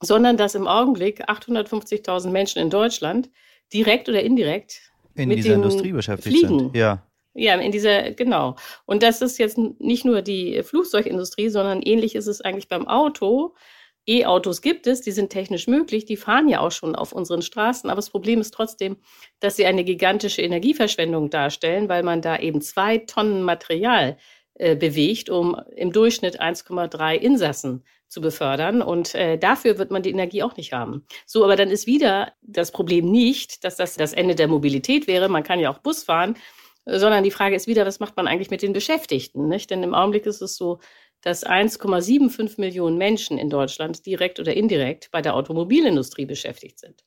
sondern 0.00 0.36
dass 0.36 0.54
im 0.54 0.66
Augenblick 0.66 1.28
850.000 1.28 2.30
Menschen 2.30 2.60
in 2.60 2.70
Deutschland 2.70 3.30
direkt 3.72 4.08
oder 4.08 4.22
indirekt 4.22 4.92
in 5.14 5.30
dieser 5.30 5.54
Industrie 5.54 5.92
beschäftigt 5.92 6.38
Fliegen. 6.38 6.58
sind. 6.58 6.76
Ja. 6.76 7.06
Ja, 7.34 7.54
in 7.54 7.72
dieser, 7.72 8.12
genau. 8.12 8.56
Und 8.84 9.02
das 9.02 9.22
ist 9.22 9.38
jetzt 9.38 9.56
nicht 9.56 10.04
nur 10.04 10.20
die 10.22 10.62
Flugzeugindustrie, 10.62 11.48
sondern 11.48 11.80
ähnlich 11.80 12.14
ist 12.14 12.26
es 12.26 12.42
eigentlich 12.42 12.68
beim 12.68 12.86
Auto. 12.86 13.54
E-Autos 14.06 14.62
gibt 14.62 14.86
es, 14.86 15.00
die 15.00 15.12
sind 15.12 15.30
technisch 15.30 15.68
möglich, 15.68 16.04
die 16.04 16.16
fahren 16.16 16.48
ja 16.48 16.60
auch 16.60 16.72
schon 16.72 16.96
auf 16.96 17.12
unseren 17.12 17.40
Straßen. 17.40 17.88
Aber 17.88 17.96
das 17.96 18.10
Problem 18.10 18.40
ist 18.40 18.52
trotzdem, 18.52 18.96
dass 19.40 19.56
sie 19.56 19.64
eine 19.64 19.84
gigantische 19.84 20.42
Energieverschwendung 20.42 21.30
darstellen, 21.30 21.88
weil 21.88 22.02
man 22.02 22.20
da 22.20 22.38
eben 22.38 22.60
zwei 22.60 22.98
Tonnen 22.98 23.42
Material 23.42 24.18
äh, 24.54 24.76
bewegt, 24.76 25.30
um 25.30 25.56
im 25.76 25.92
Durchschnitt 25.92 26.40
1,3 26.40 27.14
Insassen 27.14 27.84
zu 28.08 28.20
befördern. 28.20 28.82
Und 28.82 29.14
äh, 29.14 29.38
dafür 29.38 29.78
wird 29.78 29.90
man 29.90 30.02
die 30.02 30.10
Energie 30.10 30.42
auch 30.42 30.56
nicht 30.56 30.72
haben. 30.72 31.06
So, 31.24 31.44
aber 31.44 31.56
dann 31.56 31.70
ist 31.70 31.86
wieder 31.86 32.32
das 32.42 32.72
Problem 32.72 33.10
nicht, 33.10 33.64
dass 33.64 33.76
das 33.76 33.94
das 33.94 34.12
Ende 34.12 34.34
der 34.34 34.48
Mobilität 34.48 35.06
wäre. 35.06 35.28
Man 35.28 35.44
kann 35.44 35.60
ja 35.60 35.70
auch 35.70 35.78
Bus 35.78 36.02
fahren 36.02 36.36
sondern 36.84 37.24
die 37.24 37.30
Frage 37.30 37.56
ist 37.56 37.66
wieder, 37.66 37.86
was 37.86 38.00
macht 38.00 38.16
man 38.16 38.26
eigentlich 38.26 38.50
mit 38.50 38.62
den 38.62 38.72
Beschäftigten? 38.72 39.48
Nicht? 39.48 39.70
Denn 39.70 39.82
im 39.82 39.94
Augenblick 39.94 40.26
ist 40.26 40.42
es 40.42 40.56
so, 40.56 40.80
dass 41.20 41.46
1,75 41.46 42.60
Millionen 42.60 42.98
Menschen 42.98 43.38
in 43.38 43.48
Deutschland 43.48 44.04
direkt 44.06 44.40
oder 44.40 44.54
indirekt 44.54 45.10
bei 45.12 45.22
der 45.22 45.34
Automobilindustrie 45.34 46.26
beschäftigt 46.26 46.80
sind. 46.80 47.04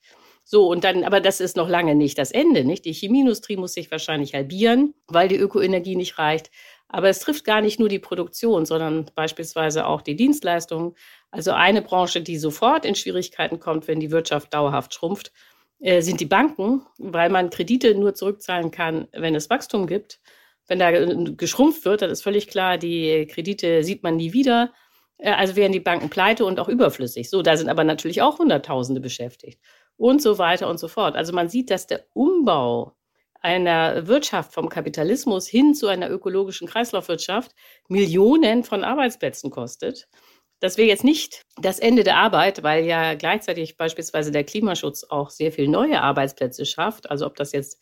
So, 0.47 0.67
und 0.67 0.83
dann, 0.83 1.03
aber 1.03 1.21
das 1.21 1.41
ist 1.41 1.57
noch 1.57 1.67
lange 1.67 1.95
nicht 1.95 2.17
das 2.17 2.31
Ende, 2.31 2.63
nicht? 2.63 2.85
Die 2.85 2.93
Chemieindustrie 2.93 3.57
muss 3.57 3.73
sich 3.73 3.91
wahrscheinlich 3.91 4.35
halbieren, 4.35 4.93
weil 5.07 5.27
die 5.27 5.37
Ökoenergie 5.37 5.95
nicht 5.95 6.17
reicht. 6.19 6.51
Aber 6.87 7.09
es 7.09 7.19
trifft 7.19 7.43
gar 7.45 7.61
nicht 7.61 7.79
nur 7.79 7.89
die 7.89 7.99
Produktion, 7.99 8.65
sondern 8.65 9.09
beispielsweise 9.15 9.87
auch 9.87 10.01
die 10.01 10.15
Dienstleistungen. 10.15 10.93
Also 11.31 11.51
eine 11.51 11.81
Branche, 11.81 12.21
die 12.21 12.37
sofort 12.37 12.85
in 12.85 12.95
Schwierigkeiten 12.95 13.59
kommt, 13.59 13.87
wenn 13.87 13.99
die 13.99 14.11
Wirtschaft 14.11 14.53
dauerhaft 14.53 14.93
schrumpft, 14.93 15.31
äh, 15.79 16.01
sind 16.01 16.19
die 16.19 16.25
Banken, 16.25 16.85
weil 16.97 17.29
man 17.29 17.49
Kredite 17.49 17.95
nur 17.95 18.13
zurückzahlen 18.13 18.71
kann, 18.71 19.07
wenn 19.11 19.35
es 19.35 19.49
Wachstum 19.49 19.87
gibt. 19.87 20.19
Wenn 20.67 20.79
da 20.79 20.91
geschrumpft 21.35 21.85
wird, 21.85 22.01
dann 22.01 22.09
ist 22.09 22.23
völlig 22.23 22.47
klar, 22.47 22.77
die 22.77 23.27
Kredite 23.27 23.83
sieht 23.83 24.01
man 24.03 24.15
nie 24.15 24.33
wieder. 24.33 24.73
Äh, 25.17 25.31
also 25.31 25.55
wären 25.55 25.71
die 25.71 25.79
Banken 25.79 26.09
pleite 26.09 26.45
und 26.45 26.59
auch 26.59 26.69
überflüssig. 26.69 27.29
So, 27.29 27.41
da 27.41 27.57
sind 27.57 27.69
aber 27.69 27.83
natürlich 27.83 28.21
auch 28.21 28.39
Hunderttausende 28.39 29.01
beschäftigt 29.01 29.59
und 29.97 30.21
so 30.21 30.37
weiter 30.37 30.69
und 30.69 30.79
so 30.79 30.87
fort. 30.87 31.15
Also 31.15 31.33
man 31.33 31.49
sieht, 31.49 31.69
dass 31.71 31.87
der 31.87 32.05
Umbau 32.13 32.95
einer 33.41 34.07
Wirtschaft 34.07 34.53
vom 34.53 34.69
Kapitalismus 34.69 35.47
hin 35.47 35.75
zu 35.75 35.87
einer 35.87 36.09
ökologischen 36.09 36.67
Kreislaufwirtschaft 36.67 37.51
Millionen 37.87 38.63
von 38.63 38.83
Arbeitsplätzen 38.83 39.51
kostet. 39.51 40.07
Das 40.59 40.77
wäre 40.77 40.87
jetzt 40.87 41.03
nicht 41.03 41.41
das 41.61 41.79
Ende 41.79 42.03
der 42.03 42.17
Arbeit, 42.17 42.63
weil 42.63 42.85
ja 42.85 43.13
gleichzeitig 43.13 43.77
beispielsweise 43.77 44.31
der 44.31 44.43
Klimaschutz 44.43 45.03
auch 45.03 45.29
sehr 45.29 45.51
viel 45.51 45.67
neue 45.67 46.01
Arbeitsplätze 46.01 46.65
schafft. 46.65 47.09
Also 47.09 47.25
ob 47.25 47.35
das 47.35 47.51
jetzt 47.51 47.79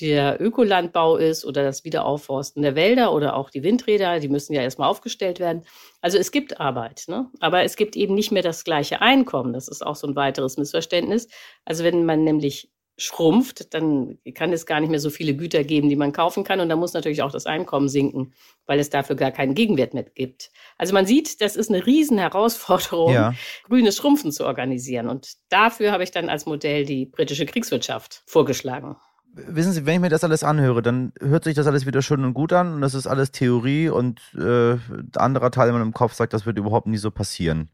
der 0.00 0.40
Ökolandbau 0.40 1.16
ist 1.16 1.44
oder 1.44 1.64
das 1.64 1.84
Wiederaufforsten 1.84 2.62
der 2.62 2.74
Wälder 2.74 3.12
oder 3.12 3.34
auch 3.34 3.50
die 3.50 3.62
Windräder, 3.62 4.20
die 4.20 4.28
müssen 4.28 4.52
ja 4.52 4.62
erstmal 4.62 4.88
aufgestellt 4.88 5.40
werden. 5.40 5.64
Also 6.00 6.16
es 6.16 6.30
gibt 6.30 6.60
Arbeit, 6.60 7.04
ne? 7.08 7.28
aber 7.40 7.64
es 7.64 7.76
gibt 7.76 7.96
eben 7.96 8.14
nicht 8.14 8.30
mehr 8.30 8.42
das 8.42 8.64
gleiche 8.64 9.00
Einkommen. 9.00 9.52
Das 9.52 9.68
ist 9.68 9.84
auch 9.84 9.96
so 9.96 10.06
ein 10.06 10.16
weiteres 10.16 10.56
Missverständnis. 10.56 11.28
Also 11.64 11.84
wenn 11.84 12.04
man 12.04 12.22
nämlich 12.22 12.70
schrumpft, 13.00 13.72
dann 13.72 14.18
kann 14.34 14.52
es 14.52 14.66
gar 14.66 14.80
nicht 14.80 14.90
mehr 14.90 15.00
so 15.00 15.08
viele 15.08 15.34
Güter 15.34 15.64
geben, 15.64 15.88
die 15.88 15.96
man 15.96 16.12
kaufen 16.12 16.44
kann. 16.44 16.60
Und 16.60 16.68
dann 16.68 16.78
muss 16.78 16.92
natürlich 16.92 17.22
auch 17.22 17.32
das 17.32 17.46
Einkommen 17.46 17.88
sinken, 17.88 18.34
weil 18.66 18.78
es 18.78 18.90
dafür 18.90 19.16
gar 19.16 19.30
keinen 19.30 19.54
Gegenwert 19.54 19.94
mehr 19.94 20.02
gibt. 20.02 20.50
Also 20.76 20.92
man 20.92 21.06
sieht, 21.06 21.40
das 21.40 21.56
ist 21.56 21.70
eine 21.70 21.86
Riesenherausforderung, 21.86 23.12
ja. 23.12 23.34
grünes 23.64 23.96
Schrumpfen 23.96 24.32
zu 24.32 24.44
organisieren. 24.44 25.08
Und 25.08 25.34
dafür 25.48 25.92
habe 25.92 26.04
ich 26.04 26.10
dann 26.10 26.28
als 26.28 26.44
Modell 26.44 26.84
die 26.84 27.06
britische 27.06 27.46
Kriegswirtschaft 27.46 28.22
vorgeschlagen. 28.26 28.96
Wissen 29.32 29.72
Sie, 29.72 29.86
wenn 29.86 29.94
ich 29.94 30.00
mir 30.00 30.08
das 30.08 30.24
alles 30.24 30.42
anhöre, 30.42 30.82
dann 30.82 31.12
hört 31.20 31.44
sich 31.44 31.54
das 31.54 31.66
alles 31.66 31.86
wieder 31.86 32.02
schön 32.02 32.24
und 32.24 32.34
gut 32.34 32.52
an 32.52 32.74
und 32.74 32.80
das 32.80 32.94
ist 32.94 33.06
alles 33.06 33.30
Theorie 33.30 33.88
und 33.88 34.20
äh, 34.34 34.76
anderer 35.16 35.52
Teil 35.52 35.68
in 35.68 35.74
meinem 35.74 35.92
Kopf 35.92 36.14
sagt, 36.14 36.32
das 36.32 36.46
wird 36.46 36.58
überhaupt 36.58 36.88
nie 36.88 36.96
so 36.96 37.12
passieren. 37.12 37.70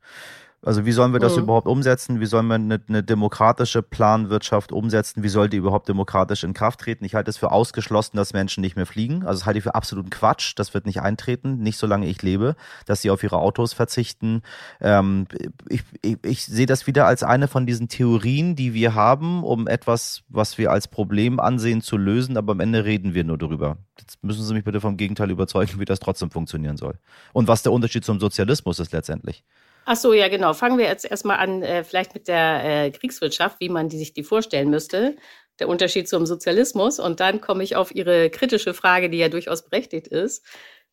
Also 0.66 0.84
wie 0.84 0.90
sollen 0.90 1.12
wir 1.12 1.20
das 1.20 1.36
mhm. 1.36 1.44
überhaupt 1.44 1.68
umsetzen? 1.68 2.18
Wie 2.18 2.26
sollen 2.26 2.48
wir 2.48 2.56
eine, 2.56 2.80
eine, 2.88 3.04
demokratische 3.04 3.82
Planwirtschaft 3.82 4.72
umsetzen? 4.72 5.22
Wie 5.22 5.28
soll 5.28 5.48
die 5.48 5.58
überhaupt 5.58 5.88
demokratisch 5.88 6.42
in 6.42 6.54
Kraft 6.54 6.80
treten? 6.80 7.04
Ich 7.04 7.14
halte 7.14 7.30
es 7.30 7.36
für 7.36 7.52
ausgeschlossen, 7.52 8.16
dass 8.16 8.32
Menschen 8.32 8.62
nicht 8.62 8.74
mehr 8.74 8.84
fliegen. 8.84 9.24
Also 9.24 9.38
das 9.38 9.46
halte 9.46 9.58
ich 9.58 9.62
für 9.62 9.76
absoluten 9.76 10.10
Quatsch. 10.10 10.54
Das 10.56 10.74
wird 10.74 10.84
nicht 10.84 11.00
eintreten, 11.00 11.58
nicht 11.58 11.78
solange 11.78 12.06
ich 12.08 12.20
lebe, 12.20 12.56
dass 12.84 13.00
sie 13.00 13.10
auf 13.10 13.22
ihre 13.22 13.38
Autos 13.38 13.74
verzichten. 13.74 14.42
Ähm, 14.80 15.28
ich, 15.68 15.84
ich, 16.02 16.18
ich 16.24 16.44
sehe 16.44 16.66
das 16.66 16.88
wieder 16.88 17.06
als 17.06 17.22
eine 17.22 17.46
von 17.46 17.64
diesen 17.64 17.86
Theorien, 17.86 18.56
die 18.56 18.74
wir 18.74 18.96
haben, 18.96 19.44
um 19.44 19.68
etwas, 19.68 20.24
was 20.28 20.58
wir 20.58 20.72
als 20.72 20.88
Problem 20.88 21.38
ansehen, 21.38 21.80
zu 21.80 21.96
lösen. 21.96 22.36
Aber 22.36 22.50
am 22.54 22.60
Ende 22.60 22.84
reden 22.84 23.14
wir 23.14 23.22
nur 23.22 23.38
darüber. 23.38 23.76
Jetzt 24.00 24.24
müssen 24.24 24.44
Sie 24.44 24.52
mich 24.52 24.64
bitte 24.64 24.80
vom 24.80 24.96
Gegenteil 24.96 25.30
überzeugen, 25.30 25.78
wie 25.78 25.84
das 25.84 26.00
trotzdem 26.00 26.32
funktionieren 26.32 26.76
soll. 26.76 26.98
Und 27.32 27.46
was 27.46 27.62
der 27.62 27.70
Unterschied 27.70 28.04
zum 28.04 28.18
Sozialismus 28.18 28.80
ist 28.80 28.90
letztendlich. 28.90 29.44
Ach 29.86 29.96
so, 29.96 30.12
ja, 30.12 30.28
genau. 30.28 30.52
Fangen 30.52 30.78
wir 30.78 30.86
jetzt 30.86 31.08
erstmal 31.08 31.38
an, 31.38 31.62
äh, 31.62 31.84
vielleicht 31.84 32.12
mit 32.12 32.28
der 32.28 32.64
äh, 32.64 32.90
Kriegswirtschaft, 32.90 33.60
wie 33.60 33.68
man 33.68 33.88
die, 33.88 33.98
sich 33.98 34.12
die 34.12 34.24
vorstellen 34.24 34.68
müsste. 34.68 35.16
Der 35.60 35.68
Unterschied 35.68 36.08
zum 36.08 36.26
Sozialismus. 36.26 36.98
Und 36.98 37.20
dann 37.20 37.40
komme 37.40 37.62
ich 37.62 37.76
auf 37.76 37.94
Ihre 37.94 38.28
kritische 38.28 38.74
Frage, 38.74 39.08
die 39.08 39.18
ja 39.18 39.28
durchaus 39.28 39.64
berechtigt 39.64 40.08
ist 40.08 40.44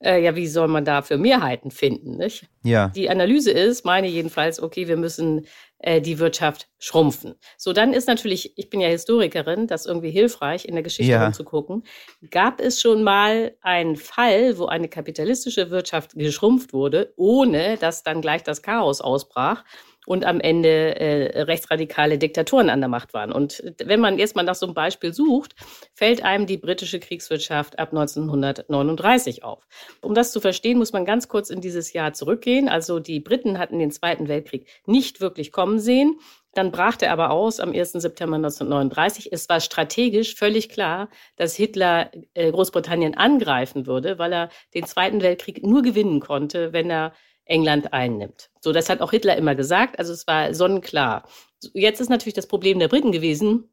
äh, 0.04 0.22
ja, 0.22 0.36
wie 0.36 0.48
soll 0.48 0.68
man 0.68 0.86
da 0.86 1.02
für 1.02 1.18
Mehrheiten 1.18 1.72
finden? 1.72 2.18
Nicht? 2.18 2.46
Ja. 2.64 2.90
Die 2.90 3.10
Analyse 3.10 3.52
ist, 3.52 3.86
meine 3.86 4.08
jedenfalls, 4.08 4.62
okay, 4.62 4.88
wir 4.88 4.98
müssen 4.98 5.48
äh, 5.84 6.02
die 6.02 6.18
Wirtschaft 6.18 6.70
schrumpfen. 6.80 7.36
So, 7.58 7.74
dann 7.74 7.94
ist 7.94 8.08
natürlich, 8.08 8.58
ich 8.58 8.70
bin 8.70 8.80
ja 8.80 8.88
Historikerin, 8.88 9.68
das 9.68 9.86
irgendwie 9.86 10.12
hilfreich, 10.12 10.66
in 10.66 10.76
der 10.76 10.84
Geschichte 10.84 11.12
ja. 11.12 11.26
rumzugucken. 11.26 11.84
Gab 12.32 12.62
es 12.62 12.82
schon 12.82 13.04
mal 13.04 13.56
einen 13.62 13.98
Fall, 13.98 14.58
wo 14.58 14.66
eine 14.66 14.88
kapitalistische 14.88 15.70
Wirtschaft 15.72 16.14
geschrumpft 16.16 16.72
wurde, 16.72 17.14
ohne 17.18 17.78
dass 17.78 18.02
dann 18.02 18.22
gleich 18.22 18.44
das 18.44 18.62
Chaos 18.62 19.02
ausbrach? 19.02 19.66
Und 20.06 20.26
am 20.26 20.40
Ende 20.40 21.00
äh, 21.00 21.42
rechtsradikale 21.42 22.18
Diktatoren 22.18 22.70
an 22.70 22.82
der 22.82 22.90
Macht 22.90 23.14
waren. 23.14 23.32
Und 23.32 23.64
wenn 23.84 24.00
man 24.00 24.20
erstmal 24.20 24.46
nach 24.46 24.56
so 24.56 24.66
einem 24.66 24.76
Beispiel 24.76 25.14
sucht, 25.14 25.56
fällt 25.94 26.24
einem 26.24 26.46
die 26.46 26.58
britische 26.58 27.00
Kriegswirtschaft 27.00 27.80
ab 27.80 27.90
1939 27.90 29.44
auf. 29.44 29.66
Um 30.02 30.14
das 30.14 30.32
zu 30.32 30.42
verstehen, 30.42 30.78
muss 30.78 30.94
man 30.94 31.06
ganz 31.06 31.28
kurz 31.28 31.50
in 31.50 31.62
dieses 31.62 31.94
Jahr 31.94 32.14
zurückgehen. 32.14 32.70
Also 32.70 33.00
die 33.00 33.20
Briten 33.20 33.60
hatten 33.60 33.80
den 33.80 33.92
Zweiten 33.92 34.28
Weltkrieg 34.28 34.68
nicht 34.86 35.22
wirklich 35.22 35.52
kommen 35.52 35.80
sehen. 35.80 36.20
Dann 36.54 36.72
brach 36.72 36.98
er 37.02 37.12
aber 37.12 37.32
aus 37.32 37.60
am 37.60 37.72
1. 37.72 37.94
September 37.94 38.36
1939. 38.36 39.32
Es 39.32 39.50
war 39.50 39.60
strategisch 39.60 40.36
völlig 40.36 40.70
klar, 40.70 41.10
dass 41.36 41.56
Hitler 41.56 42.12
äh, 42.36 42.52
Großbritannien 42.52 43.16
angreifen 43.16 43.88
würde, 43.88 44.20
weil 44.20 44.34
er 44.34 44.50
den 44.76 44.86
Zweiten 44.86 45.22
Weltkrieg 45.22 45.66
nur 45.66 45.82
gewinnen 45.82 46.20
konnte, 46.20 46.72
wenn 46.72 46.92
er 46.92 47.14
England 47.46 47.94
einnimmt. 47.94 48.50
So, 48.62 48.72
das 48.72 48.90
hat 48.90 49.02
auch 49.02 49.12
Hitler 49.12 49.36
immer 49.38 49.56
gesagt. 49.56 50.00
Also 50.00 50.14
es 50.14 50.28
war 50.28 50.54
sonnenklar. 50.54 51.28
Jetzt 51.74 52.00
ist 52.00 52.10
natürlich 52.10 52.34
das 52.34 52.48
Problem 52.48 52.80
der 52.80 52.88
Briten 52.88 53.12
gewesen. 53.12 53.70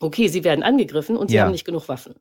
Okay, 0.00 0.28
sie 0.28 0.42
werden 0.42 0.64
angegriffen 0.64 1.16
und 1.16 1.28
sie 1.28 1.36
ja. 1.36 1.44
haben 1.44 1.52
nicht 1.52 1.64
genug 1.64 1.88
Waffen. 1.88 2.14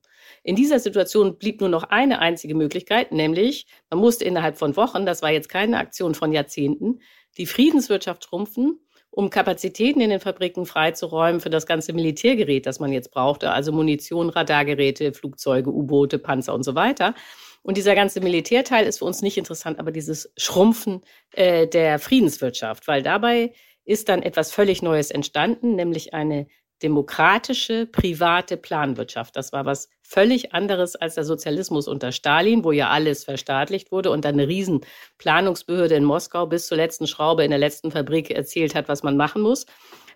In 0.44 0.56
dieser 0.56 0.80
Situation 0.80 1.38
blieb 1.38 1.62
nur 1.62 1.70
noch 1.70 1.84
eine 1.84 2.20
einzige 2.20 2.54
Möglichkeit, 2.56 3.12
nämlich 3.12 3.66
man 3.90 4.00
musste 4.00 4.26
innerhalb 4.26 4.58
von 4.58 4.76
Wochen, 4.76 5.06
das 5.06 5.22
war 5.22 5.32
jetzt 5.32 5.50
keine 5.50 5.78
Aktion 5.78 6.14
von 6.14 6.32
Jahrzehnten, 6.32 7.00
die 7.38 7.46
Friedenswirtschaft 7.46 8.26
schrumpfen, 8.26 8.80
um 9.10 9.30
Kapazitäten 9.30 10.00
in 10.00 10.10
den 10.10 10.20
Fabriken 10.20 10.66
freizuräumen 10.66 11.42
für 11.42 11.50
das 11.50 11.66
ganze 11.66 11.94
Militärgerät, 11.94 12.66
das 12.66 12.80
man 12.80 12.92
jetzt 12.92 13.12
brauchte, 13.12 13.52
also 13.52 13.72
Munition, 13.72 14.30
Radargeräte, 14.30 15.14
Flugzeuge, 15.14 15.72
U-Boote, 15.72 16.18
Panzer 16.18 16.54
und 16.54 16.64
so 16.64 16.76
weiter. 16.76 17.14
Und 17.63 17.78
dieser 17.78 17.95
ganze 17.95 18.21
Militärteil 18.21 18.86
ist 18.88 19.00
für 19.00 19.06
uns 19.06 19.21
nicht 19.21 19.38
interessant, 19.38 19.80
aber 19.80 19.91
dieses 19.91 20.32
Schrumpfen 20.38 21.02
äh, 21.32 21.67
der 21.67 22.00
Friedenswirtschaft, 22.00 22.88
weil 22.88 23.04
dabei 23.04 23.54
ist 23.84 24.10
dann 24.10 24.24
etwas 24.24 24.52
völlig 24.52 24.82
Neues 24.82 25.12
entstanden, 25.12 25.76
nämlich 25.76 26.13
eine 26.13 26.47
demokratische, 26.82 27.86
private 27.86 28.58
Planwirtschaft. 28.58 29.36
Das 29.36 29.54
war 29.54 29.65
was 29.65 29.89
völlig 30.02 30.54
anderes 30.54 30.95
als 30.95 31.15
der 31.15 31.24
Sozialismus 31.24 31.88
unter 31.88 32.12
Stalin, 32.12 32.63
wo 32.63 32.71
ja 32.71 32.89
alles 32.89 33.24
verstaatlicht 33.24 33.91
wurde 33.91 34.10
und 34.10 34.26
dann 34.26 34.34
eine 34.34 34.47
riesen 34.47 34.82
Planungsbehörde 35.17 35.95
in 35.95 36.04
Moskau 36.04 36.47
bis 36.47 36.67
zur 36.67 36.78
letzten 36.78 37.08
Schraube 37.08 37.43
in 37.43 37.52
der 37.52 37.60
letzten 37.60 37.91
Fabrik 37.91 38.32
erzählt 38.32 38.76
hat, 38.76 38.88
was 38.88 39.04
man 39.04 39.15
machen 39.15 39.41
muss. 39.41 39.65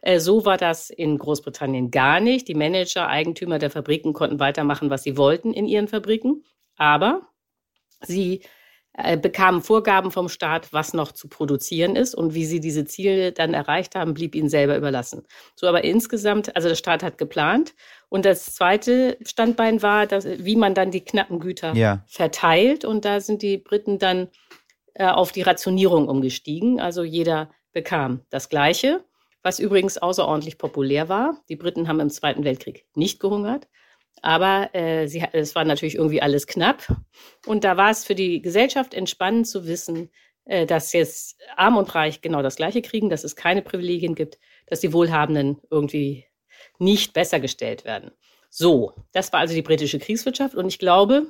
Äh, 0.01 0.19
so 0.19 0.45
war 0.45 0.58
das 0.58 0.89
in 0.89 1.17
Großbritannien 1.17 1.91
gar 1.91 2.19
nicht. 2.19 2.47
Die 2.47 2.55
Manager, 2.55 3.08
Eigentümer 3.08 3.60
der 3.60 3.69
Fabriken 3.69 4.13
konnten 4.13 4.39
weitermachen, 4.39 4.89
was 4.89 5.03
sie 5.03 5.17
wollten 5.17 5.53
in 5.53 5.67
ihren 5.67 5.88
Fabriken. 5.88 6.43
Aber 6.77 7.27
Sie 8.01 8.41
äh, 8.97 9.17
bekamen 9.17 9.62
Vorgaben 9.62 10.10
vom 10.10 10.29
Staat, 10.29 10.71
was 10.71 10.93
noch 10.93 11.12
zu 11.12 11.27
produzieren 11.27 11.97
ist 11.97 12.15
und 12.15 12.34
wie 12.34 12.45
sie 12.45 12.62
diese 12.62 12.86
Ziele 12.86 13.34
dann 13.34 13.53
erreicht 13.53 13.93
haben, 13.95 14.13
blieb 14.13 14.36
ihnen 14.36 14.47
selber 14.47 14.77
überlassen. 14.77 15.23
So 15.55 15.67
aber 15.67 15.84
insgesamt, 15.84 16.55
also 16.55 16.69
der 16.69 16.75
Staat 16.75 17.03
hat 17.03 17.17
geplant 17.17 17.73
und 18.08 18.23
das 18.23 18.55
zweite 18.55 19.17
Standbein 19.25 19.81
war, 19.81 20.08
dass, 20.08 20.25
wie 20.25 20.55
man 20.55 20.75
dann 20.75 20.91
die 20.91 21.03
knappen 21.03 21.41
Güter 21.41 21.73
ja. 21.75 22.05
verteilt 22.08 22.86
und 22.86 23.03
da 23.03 23.19
sind 23.19 23.41
die 23.41 23.58
Briten 23.58 23.99
dann 23.99 24.29
äh, 24.93 25.08
auf 25.08 25.34
die 25.34 25.41
Rationierung 25.41 26.08
umgestiegen. 26.08 26.79
Also 26.79 27.03
jeder 27.03 27.49
bekam 27.73 28.21
das 28.29 28.47
Gleiche, 28.47 29.03
was 29.43 29.60
übrigens 29.60 29.97
außerordentlich 29.97 30.58
populär 30.58 31.10
war. 31.10 31.41
Die 31.49 31.58
Briten 31.58 31.89
haben 31.89 31.99
im 31.99 32.10
Zweiten 32.10 32.45
Weltkrieg 32.45 32.86
nicht 32.95 33.19
gehungert. 33.19 33.67
Aber 34.26 34.74
äh, 34.74 35.06
sie, 35.08 35.24
es 35.34 35.54
war 35.54 35.66
natürlich 35.66 35.94
irgendwie 35.94 36.20
alles 36.20 36.48
knapp. 36.48 36.88
Und 37.46 37.64
da 37.64 37.78
war 37.78 37.92
es 37.92 38.06
für 38.06 38.16
die 38.16 38.42
Gesellschaft 38.42 38.96
entspannend 38.96 39.48
zu 39.48 39.68
wissen, 39.68 40.10
äh, 40.46 40.66
dass 40.66 40.94
jetzt 40.94 41.40
Arm 41.56 41.78
und 41.78 41.94
Reich 41.94 42.22
genau 42.22 42.42
das 42.42 42.56
Gleiche 42.56 42.82
kriegen, 42.82 43.12
dass 43.12 43.24
es 43.24 43.36
keine 43.36 43.62
Privilegien 43.62 44.16
gibt, 44.16 44.40
dass 44.66 44.80
die 44.80 44.94
Wohlhabenden 44.94 45.62
irgendwie 45.70 46.26
nicht 46.80 47.14
besser 47.14 47.40
gestellt 47.40 47.86
werden. 47.86 48.14
So, 48.50 48.94
das 49.12 49.32
war 49.32 49.42
also 49.42 49.54
die 49.54 49.62
britische 49.62 50.00
Kriegswirtschaft. 50.00 50.56
Und 50.56 50.66
ich 50.66 50.80
glaube, 50.80 51.28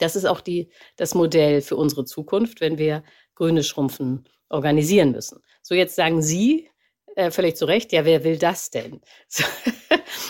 das 0.00 0.16
ist 0.16 0.24
auch 0.24 0.40
die, 0.40 0.70
das 0.96 1.14
Modell 1.14 1.60
für 1.60 1.76
unsere 1.76 2.06
Zukunft, 2.06 2.62
wenn 2.62 2.78
wir 2.78 3.04
grüne 3.34 3.62
Schrumpfen 3.62 4.26
organisieren 4.48 5.12
müssen. 5.12 5.42
So, 5.60 5.74
jetzt 5.74 5.96
sagen 5.96 6.22
Sie, 6.22 6.70
äh, 7.14 7.30
völlig 7.30 7.56
zu 7.56 7.66
Recht, 7.66 7.92
ja, 7.92 8.06
wer 8.06 8.24
will 8.24 8.38
das 8.38 8.70
denn? 8.70 9.02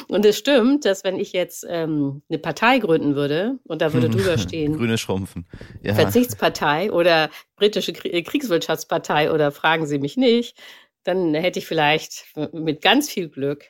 und 0.09 0.25
es 0.25 0.39
stimmt, 0.39 0.85
dass 0.85 1.05
wenn 1.05 1.19
ich 1.19 1.33
jetzt 1.33 1.67
ähm, 1.69 2.23
eine 2.29 2.39
Partei 2.39 2.79
gründen 2.79 3.15
würde 3.15 3.59
und 3.65 3.83
da 3.83 3.93
würde 3.93 4.09
drüber 4.09 4.39
stehen, 4.39 4.77
grüne 4.77 4.99
Schrumpfen, 4.99 5.47
ja. 5.83 5.95
Verzichtspartei 5.95 6.93
oder 6.93 7.31
britische 7.57 7.93
äh, 8.05 8.23
Kriegswirtschaftspartei 8.23 9.33
oder 9.33 9.53
fragen 9.53 9.87
Sie 9.87 9.99
mich 9.99 10.17
nicht, 10.17 10.57
dann 11.05 11.35
hätte 11.35 11.59
ich 11.59 11.67
vielleicht 11.67 12.25
mit 12.53 12.83
ganz 12.83 13.11
viel 13.11 13.29
Glück 13.29 13.65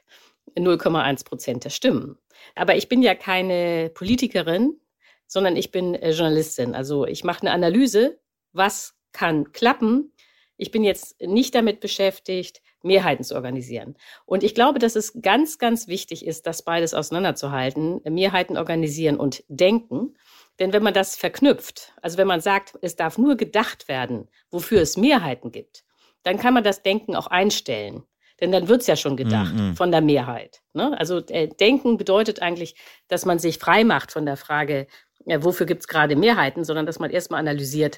0,1 0.57 1.25
Prozent 1.25 1.65
der 1.65 1.71
Stimmen. 1.71 2.17
Aber 2.55 2.77
ich 2.77 2.89
bin 2.89 3.03
ja 3.03 3.15
keine 3.15 3.91
Politikerin, 3.93 4.81
sondern 5.27 5.57
ich 5.57 5.71
bin 5.71 5.95
äh, 5.95 6.11
Journalistin. 6.11 6.75
Also 6.75 7.07
ich 7.07 7.25
mache 7.25 7.43
eine 7.43 7.53
Analyse, 7.53 8.19
was 8.53 8.95
kann 9.13 9.53
klappen. 9.53 10.13
Ich 10.57 10.71
bin 10.71 10.85
jetzt 10.85 11.21
nicht 11.21 11.55
damit 11.55 11.81
beschäftigt, 11.81 12.63
Mehrheiten 12.83 13.25
zu 13.25 13.35
organisieren. 13.35 13.97
Und 14.25 14.43
ich 14.43 14.55
glaube, 14.55 14.79
dass 14.79 14.97
es 14.97 15.21
ganz, 15.21 15.59
ganz 15.59 15.89
wichtig 15.89 16.25
ist, 16.25 16.47
das 16.47 16.63
beides 16.63 16.95
auseinanderzuhalten, 16.95 18.01
Mehrheiten 18.05 18.57
organisieren 18.57 19.17
und 19.17 19.45
denken. 19.49 20.17
Denn 20.59 20.73
wenn 20.73 20.83
man 20.83 20.95
das 20.95 21.17
verknüpft, 21.17 21.93
also 22.01 22.17
wenn 22.19 22.27
man 22.27 22.41
sagt, 22.41 22.79
es 22.81 22.97
darf 22.97 23.19
nur 23.19 23.37
gedacht 23.37 23.89
werden, 23.89 24.29
wofür 24.51 24.81
es 24.81 24.97
Mehrheiten 24.97 25.53
gibt, 25.53 25.85
dann 26.23 26.39
kann 26.39 26.55
man 26.55 26.65
das 26.65 26.83
Denken 26.83 27.15
auch 27.15 27.27
einstellen. 27.27 28.03
Denn 28.41 28.53
dann 28.53 28.69
wird 28.69 28.83
es 28.83 28.87
ja 28.87 28.97
schon 28.97 29.17
gedacht 29.17 29.55
mm 29.55 29.59
-hmm. 29.59 29.77
von 29.77 29.91
der 29.91 30.03
Mehrheit. 30.03 30.61
Ne? 30.75 30.99
Also 30.99 31.25
äh, 31.29 31.49
Denken 31.49 31.97
bedeutet 31.97 32.43
eigentlich, 32.43 32.75
dass 33.09 33.25
man 33.25 33.39
sich 33.39 33.59
frei 33.59 33.85
macht 33.85 34.13
von 34.13 34.27
der 34.27 34.37
Frage, 34.37 34.87
ja, 35.25 35.43
wofür 35.43 35.67
gibt 35.67 35.81
es 35.81 35.89
gerade 35.89 36.17
Mehrheiten, 36.17 36.65
sondern 36.65 36.87
dass 36.87 36.99
man 36.99 37.11
erstmal 37.11 37.41
analysiert, 37.41 37.97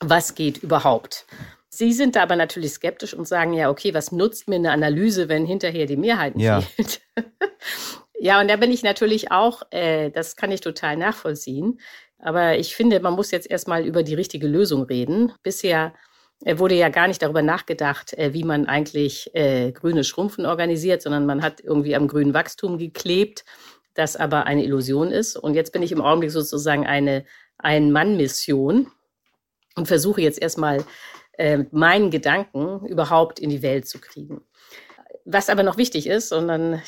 was 0.00 0.34
geht 0.34 0.58
überhaupt. 0.58 1.26
Sie 1.68 1.92
sind 1.92 2.16
da 2.16 2.22
aber 2.22 2.36
natürlich 2.36 2.72
skeptisch 2.72 3.14
und 3.14 3.28
sagen, 3.28 3.52
ja, 3.52 3.70
okay, 3.70 3.94
was 3.94 4.10
nutzt 4.10 4.48
mir 4.48 4.56
eine 4.56 4.72
Analyse, 4.72 5.28
wenn 5.28 5.46
hinterher 5.46 5.86
die 5.86 5.96
Mehrheiten 5.96 6.40
ja. 6.40 6.60
fehlt? 6.60 7.00
ja, 8.18 8.40
und 8.40 8.48
da 8.48 8.56
bin 8.56 8.72
ich 8.72 8.82
natürlich 8.82 9.30
auch, 9.30 9.62
äh, 9.70 10.10
das 10.10 10.36
kann 10.36 10.50
ich 10.50 10.60
total 10.60 10.96
nachvollziehen. 10.96 11.78
Aber 12.18 12.58
ich 12.58 12.74
finde, 12.74 13.00
man 13.00 13.14
muss 13.14 13.30
jetzt 13.30 13.48
erstmal 13.48 13.86
über 13.86 14.02
die 14.02 14.14
richtige 14.14 14.48
Lösung 14.48 14.82
reden. 14.82 15.32
Bisher 15.42 15.94
äh, 16.44 16.58
wurde 16.58 16.74
ja 16.74 16.88
gar 16.88 17.06
nicht 17.06 17.22
darüber 17.22 17.42
nachgedacht, 17.42 18.12
äh, 18.14 18.32
wie 18.32 18.44
man 18.44 18.66
eigentlich 18.66 19.30
äh, 19.34 19.72
grüne 19.72 20.04
Schrumpfen 20.04 20.46
organisiert, 20.46 21.02
sondern 21.02 21.26
man 21.26 21.42
hat 21.42 21.60
irgendwie 21.60 21.94
am 21.94 22.08
grünen 22.08 22.34
Wachstum 22.34 22.78
geklebt, 22.78 23.44
das 23.94 24.16
aber 24.16 24.46
eine 24.46 24.64
Illusion 24.64 25.12
ist. 25.12 25.36
Und 25.36 25.54
jetzt 25.54 25.72
bin 25.72 25.82
ich 25.82 25.92
im 25.92 26.00
Augenblick 26.00 26.30
sozusagen 26.30 26.86
eine 26.86 27.24
Ein-Mann-Mission 27.58 28.90
und 29.76 29.86
versuche 29.86 30.20
jetzt 30.20 30.40
erstmal 30.40 30.84
äh, 31.38 31.64
meinen 31.70 32.10
Gedanken 32.10 32.86
überhaupt 32.86 33.38
in 33.38 33.50
die 33.50 33.62
Welt 33.62 33.86
zu 33.88 34.00
kriegen. 34.00 34.42
Was 35.24 35.50
aber 35.50 35.62
noch 35.62 35.76
wichtig 35.76 36.06
ist, 36.06 36.32
und 36.32 36.48
dann 36.48 36.82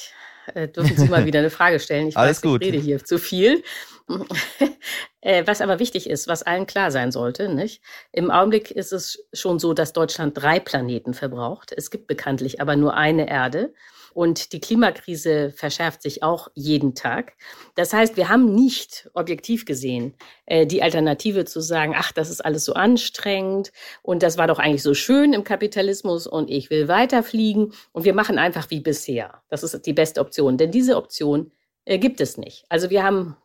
äh, 0.54 0.68
dürfen 0.68 0.96
Sie 0.96 1.08
mal 1.08 1.24
wieder 1.26 1.40
eine 1.40 1.50
Frage 1.50 1.78
stellen. 1.78 2.08
Ich 2.08 2.16
Alles 2.16 2.38
weiß, 2.38 2.42
gut. 2.42 2.62
ich 2.62 2.68
rede 2.68 2.82
hier 2.82 3.04
zu 3.04 3.18
viel. 3.18 3.62
äh, 5.20 5.46
was 5.46 5.60
aber 5.60 5.78
wichtig 5.78 6.08
ist, 6.08 6.26
was 6.26 6.42
allen 6.42 6.66
klar 6.66 6.90
sein 6.90 7.12
sollte, 7.12 7.48
nicht? 7.48 7.82
Im 8.12 8.30
Augenblick 8.30 8.70
ist 8.70 8.92
es 8.92 9.24
schon 9.32 9.58
so, 9.58 9.72
dass 9.72 9.92
Deutschland 9.92 10.40
drei 10.40 10.58
Planeten 10.58 11.14
verbraucht. 11.14 11.72
Es 11.76 11.90
gibt 11.90 12.06
bekanntlich 12.06 12.60
aber 12.60 12.76
nur 12.76 12.94
eine 12.94 13.28
Erde. 13.28 13.72
Und 14.12 14.52
die 14.52 14.60
Klimakrise 14.60 15.50
verschärft 15.50 16.02
sich 16.02 16.22
auch 16.22 16.48
jeden 16.54 16.94
Tag. 16.94 17.34
Das 17.74 17.92
heißt, 17.92 18.16
wir 18.16 18.28
haben 18.28 18.54
nicht 18.54 19.08
objektiv 19.14 19.64
gesehen 19.64 20.14
äh, 20.46 20.66
die 20.66 20.82
Alternative 20.82 21.44
zu 21.44 21.60
sagen, 21.60 21.94
ach, 21.96 22.12
das 22.12 22.30
ist 22.30 22.44
alles 22.44 22.64
so 22.64 22.74
anstrengend 22.74 23.72
und 24.02 24.22
das 24.22 24.36
war 24.38 24.46
doch 24.46 24.58
eigentlich 24.58 24.82
so 24.82 24.94
schön 24.94 25.32
im 25.32 25.44
Kapitalismus 25.44 26.26
und 26.26 26.50
ich 26.50 26.70
will 26.70 26.88
weiterfliegen 26.88 27.72
und 27.92 28.04
wir 28.04 28.14
machen 28.14 28.38
einfach 28.38 28.70
wie 28.70 28.80
bisher. 28.80 29.42
Das 29.48 29.62
ist 29.62 29.86
die 29.86 29.92
beste 29.92 30.20
Option, 30.20 30.58
denn 30.58 30.70
diese 30.70 30.96
Option 30.96 31.52
äh, 31.84 31.98
gibt 31.98 32.20
es 32.20 32.36
nicht. 32.36 32.64
Also 32.68 32.90
wir 32.90 33.02
haben 33.02 33.36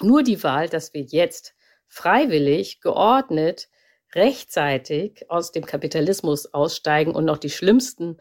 nur 0.00 0.22
die 0.22 0.42
Wahl, 0.42 0.68
dass 0.68 0.94
wir 0.94 1.02
jetzt 1.02 1.54
freiwillig, 1.88 2.80
geordnet, 2.80 3.68
rechtzeitig 4.14 5.30
aus 5.30 5.52
dem 5.52 5.66
Kapitalismus 5.66 6.52
aussteigen 6.54 7.14
und 7.14 7.24
noch 7.24 7.38
die 7.38 7.50
schlimmsten 7.50 8.18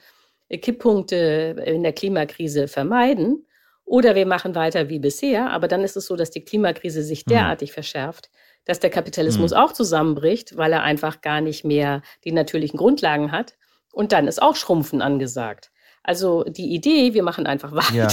Kipppunkte 0.49 1.63
in 1.65 1.83
der 1.83 1.93
Klimakrise 1.93 2.67
vermeiden. 2.67 3.45
Oder 3.85 4.15
wir 4.15 4.25
machen 4.25 4.55
weiter 4.55 4.89
wie 4.89 4.99
bisher, 4.99 5.51
aber 5.51 5.67
dann 5.67 5.83
ist 5.83 5.95
es 5.95 6.07
so, 6.07 6.15
dass 6.15 6.31
die 6.31 6.43
Klimakrise 6.43 7.03
sich 7.03 7.25
mhm. 7.25 7.31
derartig 7.31 7.69
mhm. 7.69 7.73
verschärft, 7.75 8.31
dass 8.65 8.79
der 8.79 8.89
Kapitalismus 8.89 9.51
mhm. 9.51 9.57
auch 9.57 9.73
zusammenbricht, 9.73 10.57
weil 10.57 10.73
er 10.73 10.81
einfach 10.81 11.21
gar 11.21 11.39
nicht 11.39 11.63
mehr 11.63 12.01
die 12.23 12.31
natürlichen 12.31 12.77
Grundlagen 12.77 13.31
hat. 13.31 13.53
Und 13.93 14.11
dann 14.11 14.27
ist 14.27 14.41
auch 14.41 14.55
Schrumpfen 14.55 15.01
angesagt. 15.01 15.71
Also 16.03 16.43
die 16.43 16.73
Idee, 16.73 17.13
wir 17.13 17.23
machen 17.23 17.47
einfach 17.47 17.71
weiter, 17.73 17.93
ja. 17.93 18.07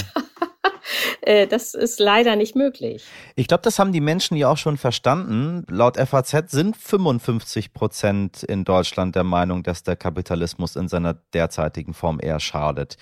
Äh, 1.23 1.47
das 1.47 1.75
ist 1.75 2.01
leider 2.01 2.37
nicht 2.37 2.57
möglich. 2.57 3.05
Ich 3.37 3.49
glaube, 3.49 3.63
das 3.63 3.79
haben 3.79 3.93
die 3.93 4.01
Menschen 4.01 4.37
ja 4.37 4.49
auch 4.49 4.57
schon 4.57 4.77
verstanden. 4.77 5.65
Laut 5.69 5.97
FAZ 5.97 6.51
sind 6.51 6.77
55 6.77 7.73
Prozent 7.73 8.43
in 8.43 8.65
Deutschland 8.65 9.15
der 9.15 9.25
Meinung, 9.25 9.63
dass 9.63 9.85
der 9.85 9.97
Kapitalismus 9.97 10.77
in 10.77 10.89
seiner 10.89 11.15
derzeitigen 11.33 11.95
Form 11.95 12.19
eher 12.21 12.41
schadet. 12.41 12.97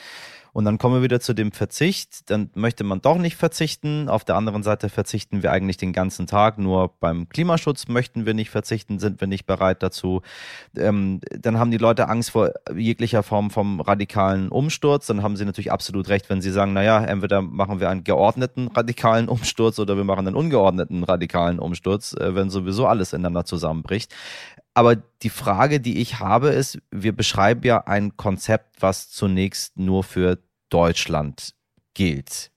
Und 0.53 0.65
dann 0.65 0.79
kommen 0.79 0.97
wir 0.97 1.03
wieder 1.03 1.21
zu 1.21 1.35
dem 1.35 1.53
Verzicht. 1.53 2.31
Dann 2.31 2.51
möchte 2.55 2.85
man 2.85 3.01
doch 3.01 3.19
nicht 3.19 3.37
verzichten. 3.37 4.09
Auf 4.09 4.25
der 4.25 4.37
anderen 4.37 4.63
Seite 4.63 4.89
verzichten 4.89 5.43
wir 5.43 5.53
eigentlich 5.53 5.77
den 5.77 5.93
ganzen 5.93 6.27
Tag. 6.27 6.59
Nur 6.59 6.95
beim 7.01 7.29
Klimaschutz 7.29 7.89
möchten 7.89 8.27
wir 8.27 8.35
nicht 8.35 8.51
verzichten, 8.51 8.99
sind 8.99 9.21
wir 9.21 9.29
nicht 9.29 9.47
bereit 9.47 9.83
dazu. 9.83 10.23
Ähm, 10.77 11.21
dann 11.31 11.59
haben 11.59 11.71
die 11.71 11.79
Leute 11.79 12.09
Angst 12.09 12.31
vor 12.31 12.51
jeglicher 12.75 13.23
Form 13.23 13.51
vom 13.51 13.81
radikalen 13.81 14.49
Umsturz. 14.49 15.07
Dann 15.07 15.23
haben 15.23 15.37
sie 15.37 15.45
natürlich 15.45 15.73
absolut 15.73 16.09
recht, 16.09 16.31
wenn 16.31 16.41
sie 16.41 16.51
sagen, 16.51 16.73
naja, 16.73 17.03
entweder 17.05 17.43
machen 17.43 17.81
wir 17.81 17.89
einen 17.89 18.05
geordneten 18.05 18.69
radikalen 18.69 19.29
Umsturz 19.29 19.79
oder 19.79 19.97
wir 19.97 20.05
machen 20.05 20.27
einen 20.27 20.37
ungeordneten 20.37 21.05
radikalen 21.05 21.59
Umsturz, 21.59 22.15
äh, 22.15 22.35
wenn 22.35 22.51
sowieso 22.51 22.87
alles 22.87 23.13
ineinander 23.13 23.45
zusammenbricht. 23.45 24.15
Aber 24.75 24.97
die 24.97 25.31
Frage, 25.31 25.81
die 25.81 26.01
ich 26.01 26.21
habe, 26.21 26.51
ist, 26.51 26.79
wir 26.91 27.13
beschreiben 27.15 27.63
ja 27.65 27.87
ein 27.87 28.17
Konzept, 28.17 28.81
was 28.81 29.11
zunächst 29.11 29.79
nur 29.79 30.05
für 30.05 30.39
Deutschland 30.69 31.55
gilt. 31.95 32.53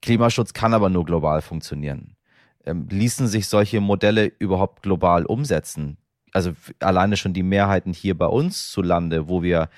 Klimaschutz 0.00 0.52
kann 0.52 0.72
aber 0.72 0.88
nur 0.88 1.04
global 1.04 1.42
funktionieren. 1.42 2.16
Ähm, 2.64 2.86
ließen 2.88 3.26
sich 3.26 3.48
solche 3.48 3.80
Modelle 3.80 4.26
überhaupt 4.38 4.82
global 4.82 5.26
umsetzen? 5.26 5.98
Also 6.36 6.52
alleine 6.80 7.16
schon 7.16 7.32
die 7.32 7.42
Mehrheiten 7.42 7.94
hier 7.94 8.16
bei 8.16 8.26
uns 8.26 8.70
zu 8.70 8.82
Lande, 8.82 9.26
wo 9.26 9.42
wir 9.42 9.70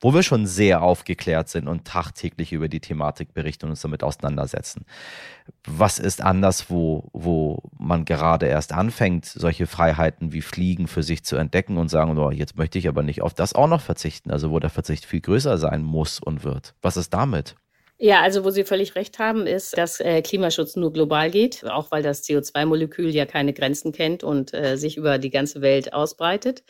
wo 0.00 0.14
wir 0.14 0.22
schon 0.22 0.46
sehr 0.46 0.82
aufgeklärt 0.82 1.48
sind 1.48 1.68
und 1.68 1.84
tagtäglich 1.84 2.52
über 2.52 2.68
die 2.68 2.80
Thematik 2.80 3.34
berichten 3.34 3.66
und 3.66 3.72
uns 3.72 3.82
damit 3.82 4.02
auseinandersetzen. 4.02 4.86
Was 5.66 5.98
ist 5.98 6.22
anders, 6.22 6.70
wo, 6.70 7.10
wo 7.12 7.62
man 7.78 8.06
gerade 8.06 8.46
erst 8.46 8.72
anfängt, 8.72 9.26
solche 9.26 9.66
Freiheiten 9.66 10.32
wie 10.32 10.40
Fliegen 10.40 10.88
für 10.88 11.02
sich 11.02 11.22
zu 11.22 11.36
entdecken 11.36 11.76
und 11.76 11.90
sagen, 11.90 12.16
oh, 12.16 12.30
jetzt 12.30 12.56
möchte 12.56 12.78
ich 12.78 12.88
aber 12.88 13.02
nicht 13.02 13.20
auf 13.20 13.34
das 13.34 13.54
auch 13.54 13.68
noch 13.68 13.82
verzichten, 13.82 14.30
also 14.30 14.50
wo 14.50 14.58
der 14.58 14.70
Verzicht 14.70 15.04
viel 15.04 15.20
größer 15.20 15.58
sein 15.58 15.82
muss 15.82 16.18
und 16.18 16.44
wird. 16.44 16.74
Was 16.80 16.96
ist 16.96 17.12
damit? 17.12 17.56
Ja, 18.02 18.22
also 18.22 18.46
wo 18.46 18.50
Sie 18.50 18.64
völlig 18.64 18.94
recht 18.94 19.18
haben, 19.18 19.46
ist, 19.46 19.76
dass 19.76 20.00
äh, 20.00 20.22
Klimaschutz 20.22 20.74
nur 20.74 20.90
global 20.90 21.30
geht, 21.30 21.66
auch 21.66 21.90
weil 21.90 22.02
das 22.02 22.24
CO2-Molekül 22.24 23.10
ja 23.10 23.26
keine 23.26 23.52
Grenzen 23.52 23.92
kennt 23.92 24.24
und 24.24 24.54
äh, 24.54 24.76
sich 24.78 24.96
über 24.96 25.18
die 25.18 25.28
ganze 25.28 25.60
Welt 25.60 25.92
ausbreitet. 25.92 26.64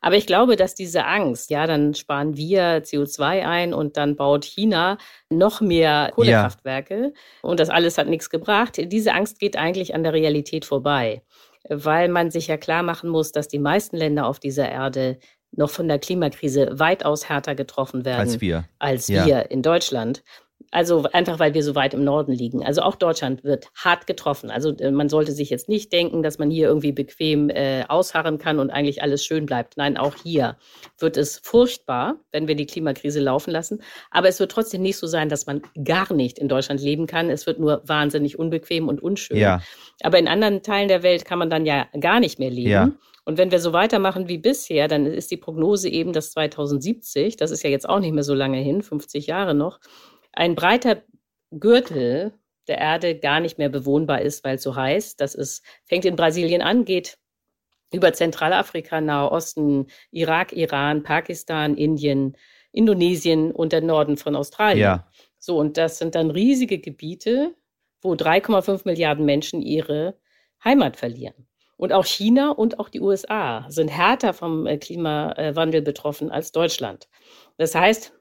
Aber 0.00 0.16
ich 0.16 0.26
glaube, 0.26 0.56
dass 0.56 0.74
diese 0.74 1.04
Angst, 1.04 1.50
ja, 1.50 1.68
dann 1.68 1.94
sparen 1.94 2.36
wir 2.36 2.82
CO2 2.82 3.46
ein 3.46 3.74
und 3.74 3.96
dann 3.96 4.16
baut 4.16 4.44
China 4.44 4.98
noch 5.30 5.60
mehr 5.60 6.10
Kohlekraftwerke 6.16 7.00
ja. 7.00 7.10
und 7.42 7.60
das 7.60 7.70
alles 7.70 7.96
hat 7.96 8.08
nichts 8.08 8.28
gebracht. 8.28 8.74
Diese 8.76 9.14
Angst 9.14 9.38
geht 9.38 9.56
eigentlich 9.56 9.94
an 9.94 10.02
der 10.02 10.14
Realität 10.14 10.64
vorbei, 10.64 11.22
weil 11.68 12.08
man 12.08 12.32
sich 12.32 12.48
ja 12.48 12.56
klar 12.56 12.82
machen 12.82 13.08
muss, 13.08 13.30
dass 13.30 13.46
die 13.46 13.60
meisten 13.60 13.96
Länder 13.96 14.26
auf 14.26 14.40
dieser 14.40 14.68
Erde 14.68 15.20
noch 15.52 15.70
von 15.70 15.86
der 15.86 16.00
Klimakrise 16.00 16.80
weitaus 16.80 17.28
härter 17.28 17.54
getroffen 17.54 18.04
werden 18.04 18.20
als 18.20 18.40
wir, 18.40 18.64
als 18.80 19.06
ja. 19.06 19.24
wir 19.26 19.50
in 19.52 19.62
Deutschland. 19.62 20.24
Also 20.70 21.04
einfach, 21.12 21.38
weil 21.38 21.54
wir 21.54 21.62
so 21.62 21.74
weit 21.74 21.94
im 21.94 22.04
Norden 22.04 22.32
liegen. 22.32 22.64
Also 22.64 22.82
auch 22.82 22.94
Deutschland 22.94 23.44
wird 23.44 23.68
hart 23.74 24.06
getroffen. 24.06 24.50
Also 24.50 24.76
äh, 24.76 24.90
man 24.90 25.08
sollte 25.08 25.32
sich 25.32 25.50
jetzt 25.50 25.68
nicht 25.68 25.92
denken, 25.92 26.22
dass 26.22 26.38
man 26.38 26.50
hier 26.50 26.68
irgendwie 26.68 26.92
bequem 26.92 27.50
äh, 27.50 27.84
ausharren 27.88 28.38
kann 28.38 28.58
und 28.58 28.70
eigentlich 28.70 29.02
alles 29.02 29.24
schön 29.24 29.46
bleibt. 29.46 29.76
Nein, 29.76 29.96
auch 29.96 30.14
hier 30.22 30.56
wird 30.98 31.16
es 31.16 31.38
furchtbar, 31.38 32.16
wenn 32.30 32.48
wir 32.48 32.54
die 32.54 32.66
Klimakrise 32.66 33.20
laufen 33.20 33.50
lassen. 33.50 33.82
Aber 34.10 34.28
es 34.28 34.40
wird 34.40 34.50
trotzdem 34.52 34.82
nicht 34.82 34.96
so 34.96 35.06
sein, 35.06 35.28
dass 35.28 35.46
man 35.46 35.62
gar 35.84 36.12
nicht 36.12 36.38
in 36.38 36.48
Deutschland 36.48 36.80
leben 36.80 37.06
kann. 37.06 37.30
Es 37.30 37.46
wird 37.46 37.58
nur 37.58 37.82
wahnsinnig 37.86 38.38
unbequem 38.38 38.88
und 38.88 39.02
unschön. 39.02 39.36
Ja. 39.36 39.62
Aber 40.02 40.18
in 40.18 40.28
anderen 40.28 40.62
Teilen 40.62 40.88
der 40.88 41.02
Welt 41.02 41.24
kann 41.24 41.38
man 41.38 41.50
dann 41.50 41.66
ja 41.66 41.86
gar 42.00 42.20
nicht 42.20 42.38
mehr 42.38 42.50
leben. 42.50 42.70
Ja. 42.70 42.92
Und 43.24 43.38
wenn 43.38 43.50
wir 43.50 43.60
so 43.60 43.72
weitermachen 43.72 44.28
wie 44.28 44.38
bisher, 44.38 44.88
dann 44.88 45.06
ist 45.06 45.30
die 45.30 45.36
Prognose 45.36 45.88
eben, 45.88 46.12
dass 46.12 46.32
2070, 46.32 47.36
das 47.36 47.50
ist 47.50 47.62
ja 47.62 47.70
jetzt 47.70 47.88
auch 47.88 48.00
nicht 48.00 48.12
mehr 48.12 48.24
so 48.24 48.34
lange 48.34 48.58
hin, 48.58 48.82
50 48.82 49.26
Jahre 49.28 49.54
noch, 49.54 49.78
ein 50.32 50.54
breiter 50.54 51.02
Gürtel 51.50 52.32
der 52.68 52.78
Erde 52.78 53.18
gar 53.18 53.40
nicht 53.40 53.58
mehr 53.58 53.68
bewohnbar 53.68 54.22
ist, 54.22 54.44
weil 54.44 54.56
es 54.56 54.62
so 54.62 54.76
heiß. 54.76 55.16
Das 55.16 55.34
ist, 55.34 55.64
fängt 55.84 56.04
in 56.04 56.16
Brasilien 56.16 56.62
an, 56.62 56.84
geht 56.84 57.18
über 57.92 58.12
Zentralafrika, 58.12 59.00
Nahe 59.00 59.30
Osten, 59.30 59.86
Irak, 60.10 60.52
Iran, 60.52 61.02
Pakistan, 61.02 61.76
Indien, 61.76 62.36
Indonesien 62.70 63.52
und 63.52 63.72
der 63.72 63.82
Norden 63.82 64.16
von 64.16 64.34
Australien. 64.34 64.82
Ja. 64.82 65.08
So, 65.38 65.58
und 65.58 65.76
das 65.76 65.98
sind 65.98 66.14
dann 66.14 66.30
riesige 66.30 66.78
Gebiete, 66.78 67.54
wo 68.00 68.14
3,5 68.14 68.82
Milliarden 68.84 69.24
Menschen 69.24 69.60
ihre 69.60 70.16
Heimat 70.64 70.96
verlieren. 70.96 71.46
Und 71.76 71.92
auch 71.92 72.06
China 72.06 72.50
und 72.50 72.78
auch 72.78 72.88
die 72.88 73.00
USA 73.00 73.66
sind 73.68 73.88
härter 73.88 74.32
vom 74.32 74.66
äh, 74.66 74.78
Klimawandel 74.78 75.82
betroffen 75.82 76.30
als 76.30 76.52
Deutschland. 76.52 77.08
Das 77.58 77.74
heißt, 77.74 78.12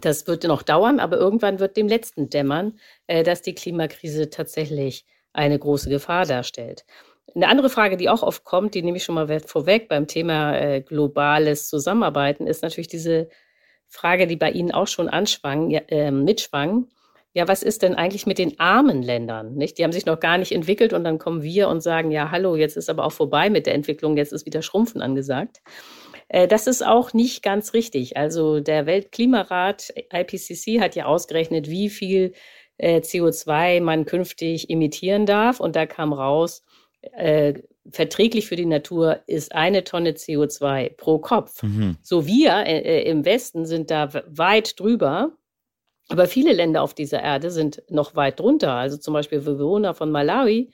das 0.00 0.26
wird 0.26 0.44
noch 0.44 0.62
dauern, 0.62 1.00
aber 1.00 1.16
irgendwann 1.16 1.60
wird 1.60 1.76
dem 1.76 1.88
Letzten 1.88 2.30
dämmern, 2.30 2.78
äh, 3.06 3.22
dass 3.22 3.42
die 3.42 3.54
Klimakrise 3.54 4.30
tatsächlich 4.30 5.04
eine 5.32 5.58
große 5.58 5.90
Gefahr 5.90 6.26
darstellt. 6.26 6.84
Eine 7.34 7.48
andere 7.48 7.70
Frage, 7.70 7.96
die 7.96 8.08
auch 8.08 8.22
oft 8.22 8.44
kommt, 8.44 8.74
die 8.74 8.82
nehme 8.82 8.96
ich 8.96 9.04
schon 9.04 9.14
mal 9.14 9.40
vorweg 9.40 9.88
beim 9.88 10.06
Thema 10.06 10.58
äh, 10.58 10.80
globales 10.80 11.68
Zusammenarbeiten, 11.68 12.46
ist 12.46 12.62
natürlich 12.62 12.88
diese 12.88 13.28
Frage, 13.86 14.26
die 14.26 14.36
bei 14.36 14.50
Ihnen 14.50 14.72
auch 14.72 14.88
schon 14.88 15.08
anschwang, 15.08 15.70
äh, 15.70 16.10
mitschwang. 16.10 16.86
Ja, 17.32 17.46
was 17.46 17.62
ist 17.62 17.82
denn 17.82 17.94
eigentlich 17.94 18.26
mit 18.26 18.38
den 18.38 18.58
armen 18.58 19.02
Ländern? 19.02 19.54
Nicht? 19.54 19.78
Die 19.78 19.84
haben 19.84 19.92
sich 19.92 20.06
noch 20.06 20.18
gar 20.18 20.38
nicht 20.38 20.50
entwickelt 20.50 20.92
und 20.92 21.04
dann 21.04 21.18
kommen 21.18 21.42
wir 21.42 21.68
und 21.68 21.80
sagen, 21.80 22.10
ja, 22.10 22.32
hallo, 22.32 22.56
jetzt 22.56 22.76
ist 22.76 22.90
aber 22.90 23.04
auch 23.04 23.12
vorbei 23.12 23.50
mit 23.50 23.66
der 23.66 23.74
Entwicklung, 23.74 24.16
jetzt 24.16 24.32
ist 24.32 24.46
wieder 24.46 24.62
Schrumpfen 24.62 25.00
angesagt. 25.00 25.60
Äh, 26.30 26.48
das 26.48 26.66
ist 26.66 26.86
auch 26.86 27.12
nicht 27.12 27.42
ganz 27.42 27.74
richtig. 27.74 28.16
Also 28.16 28.60
der 28.60 28.86
Weltklimarat 28.86 29.92
IPCC 30.12 30.80
hat 30.80 30.94
ja 30.94 31.04
ausgerechnet, 31.04 31.68
wie 31.68 31.90
viel 31.90 32.32
äh, 32.78 33.00
CO2 33.00 33.80
man 33.80 34.06
künftig 34.06 34.70
emittieren 34.70 35.26
darf. 35.26 35.60
Und 35.60 35.76
da 35.76 35.86
kam 35.86 36.12
raus, 36.12 36.64
äh, 37.12 37.54
verträglich 37.90 38.46
für 38.46 38.56
die 38.56 38.66
Natur 38.66 39.20
ist 39.26 39.52
eine 39.52 39.82
Tonne 39.84 40.12
CO2 40.12 40.96
pro 40.96 41.18
Kopf. 41.18 41.62
Mhm. 41.62 41.96
So 42.00 42.26
wir 42.26 42.64
äh, 42.64 43.02
im 43.02 43.24
Westen 43.24 43.66
sind 43.66 43.90
da 43.90 44.10
weit 44.26 44.78
drüber. 44.78 45.32
Aber 46.08 46.26
viele 46.26 46.52
Länder 46.52 46.82
auf 46.82 46.94
dieser 46.94 47.22
Erde 47.22 47.50
sind 47.50 47.82
noch 47.88 48.16
weit 48.16 48.40
drunter. 48.40 48.72
Also 48.72 48.96
zum 48.96 49.14
Beispiel 49.14 49.40
Bewohner 49.40 49.94
von 49.94 50.10
Malawi 50.10 50.72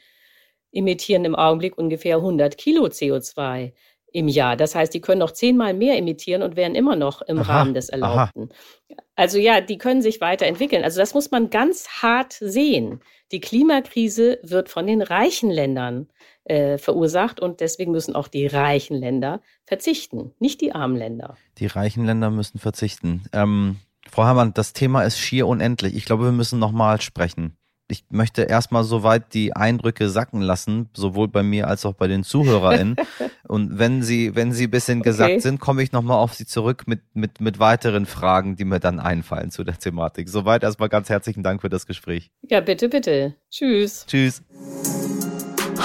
emittieren 0.73 1.25
im 1.25 1.35
Augenblick 1.35 1.79
ungefähr 1.79 2.17
100 2.17 2.57
Kilo 2.59 2.85
CO2 2.87 3.73
im 4.13 4.29
Jahr. 4.29 4.57
Das 4.57 4.75
heißt, 4.75 4.95
die 4.95 5.01
können 5.01 5.19
noch 5.19 5.33
zehnmal 5.33 5.75
mehr 5.75 5.99
emittieren 5.99 6.43
und 6.43 6.57
wären 6.57 6.75
immer 6.75 6.97
noch 6.97 7.23
im 7.23 7.39
aha, 7.39 7.53
Rahmen 7.53 7.75
des 7.75 7.89
Erlaubten. 7.89 8.51
Aha. 8.51 9.03
Also 9.15 9.39
ja, 9.39 9.61
die 9.61 9.79
können 9.79 10.03
sich 10.03 10.21
weiterentwickeln. 10.21 10.85
Also 10.85 11.01
das 11.01 11.15
muss 11.15 11.31
man 11.31 11.51
ganz 11.51 11.89
hart 12.03 12.35
sehen. 12.41 13.01
Die 13.33 13.41
Klimakrise 13.41 14.39
wird 14.43 14.69
von 14.69 14.87
den 14.87 15.03
reichen 15.03 15.51
Ländern 15.51 16.09
äh, 16.45 16.79
verursacht 16.79 17.41
und 17.41 17.61
deswegen 17.61 17.93
müssen 17.93 18.15
auch 18.15 18.29
die 18.29 18.47
reichen 18.47 18.97
Länder 18.97 19.41
verzichten, 19.65 20.33
nicht 20.39 20.61
die 20.61 20.73
armen 20.73 20.97
Länder. 20.97 21.37
Die 21.59 21.67
reichen 21.67 22.05
Länder 22.07 22.31
müssen 22.31 22.59
verzichten. 22.59 23.25
Ähm, 23.33 23.77
Frau 24.09 24.25
Herrmann, 24.25 24.55
das 24.55 24.73
Thema 24.73 25.03
ist 25.03 25.19
schier 25.19 25.49
unendlich. 25.49 25.97
Ich 25.97 26.05
glaube, 26.05 26.25
wir 26.25 26.33
müssen 26.33 26.61
nochmal 26.61 27.01
sprechen 27.01 27.57
ich 27.89 28.05
möchte 28.11 28.43
erstmal 28.43 28.85
soweit 28.85 29.33
die 29.33 29.55
Eindrücke 29.55 30.09
sacken 30.09 30.41
lassen, 30.41 30.89
sowohl 30.95 31.29
bei 31.29 31.43
mir 31.43 31.69
als 31.69 31.87
auch 31.87 31.95
bei 31.95 32.09
den 32.09 32.25
ZuhörerInnen. 32.25 32.97
Und 33.49 33.79
wenn 33.79 34.03
sie, 34.03 34.35
wenn 34.35 34.53
sie 34.53 34.65
ein 34.65 34.71
bisschen 34.71 35.01
okay. 35.01 35.11
gesagt 35.11 35.43
sind, 35.43 35.61
komme 35.61 35.83
ich 35.83 35.93
nochmal 35.93 36.19
auf 36.19 36.35
sie 36.35 36.47
zurück 36.47 36.85
mit, 36.87 37.01
mit, 37.15 37.41
mit 37.41 37.59
weiteren 37.59 38.07
Fragen, 38.07 38.57
die 38.57 38.65
mir 38.65 38.81
dann 38.81 38.99
einfallen 38.99 39.51
zu 39.51 39.63
der 39.63 39.79
Thematik. 39.79 40.29
Soweit 40.29 40.65
erstmal 40.65 40.89
ganz 40.89 41.09
herzlichen 41.09 41.43
Dank 41.43 41.61
für 41.61 41.69
das 41.69 41.87
Gespräch. 41.87 42.31
Ja, 42.43 42.61
bitte, 42.61 42.89
bitte. 42.89 43.35
Tschüss. 43.51 44.05
Tschüss. 44.07 44.43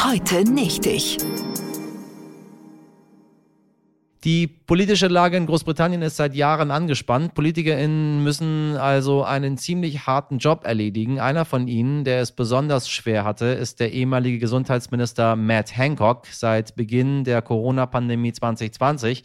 Heute 0.04 0.44
nicht 0.44 0.86
ich. 0.88 1.18
Die 4.24 4.46
politische 4.46 5.08
Lage 5.08 5.36
in 5.36 5.48
Großbritannien 5.48 6.04
ist 6.04 6.18
seit 6.18 6.36
Jahren 6.36 6.70
angespannt. 6.70 7.34
PolitikerInnen 7.34 8.24
müssen 8.24 8.78
also 8.78 9.24
einen 9.24 9.58
ziemlich 9.58 10.06
harten 10.06 10.38
Job 10.38 10.64
erledigen. 10.64 11.20
Einer 11.20 11.44
von 11.44 11.68
ihnen, 11.68 12.04
der 12.04 12.22
es 12.22 12.32
besonders 12.32 12.88
schwer 12.88 13.26
hatte, 13.26 13.46
ist 13.46 13.80
der 13.80 13.92
ehemalige 13.94 14.38
Gesundheitsminister 14.38 15.36
Matt 15.36 15.76
Hancock. 15.76 16.28
Seit 16.28 16.76
Beginn 16.76 17.24
der 17.24 17.42
Corona-Pandemie 17.42 18.32
2020 18.32 19.24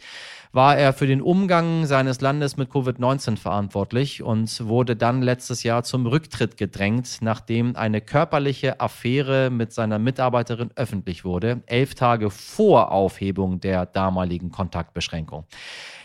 war 0.51 0.77
er 0.77 0.93
für 0.93 1.07
den 1.07 1.21
Umgang 1.21 1.85
seines 1.85 2.21
Landes 2.21 2.57
mit 2.57 2.69
Covid-19 2.69 3.37
verantwortlich 3.37 4.23
und 4.23 4.65
wurde 4.67 4.95
dann 4.95 5.21
letztes 5.21 5.63
Jahr 5.63 5.83
zum 5.83 6.05
Rücktritt 6.05 6.57
gedrängt, 6.57 7.17
nachdem 7.21 7.75
eine 7.75 8.01
körperliche 8.01 8.79
Affäre 8.79 9.49
mit 9.49 9.73
seiner 9.73 9.99
Mitarbeiterin 9.99 10.71
öffentlich 10.75 11.25
wurde, 11.25 11.61
elf 11.65 11.95
Tage 11.95 12.29
vor 12.29 12.91
Aufhebung 12.91 13.59
der 13.59 13.85
damaligen 13.85 14.51
Kontaktbeschränkung. 14.51 15.45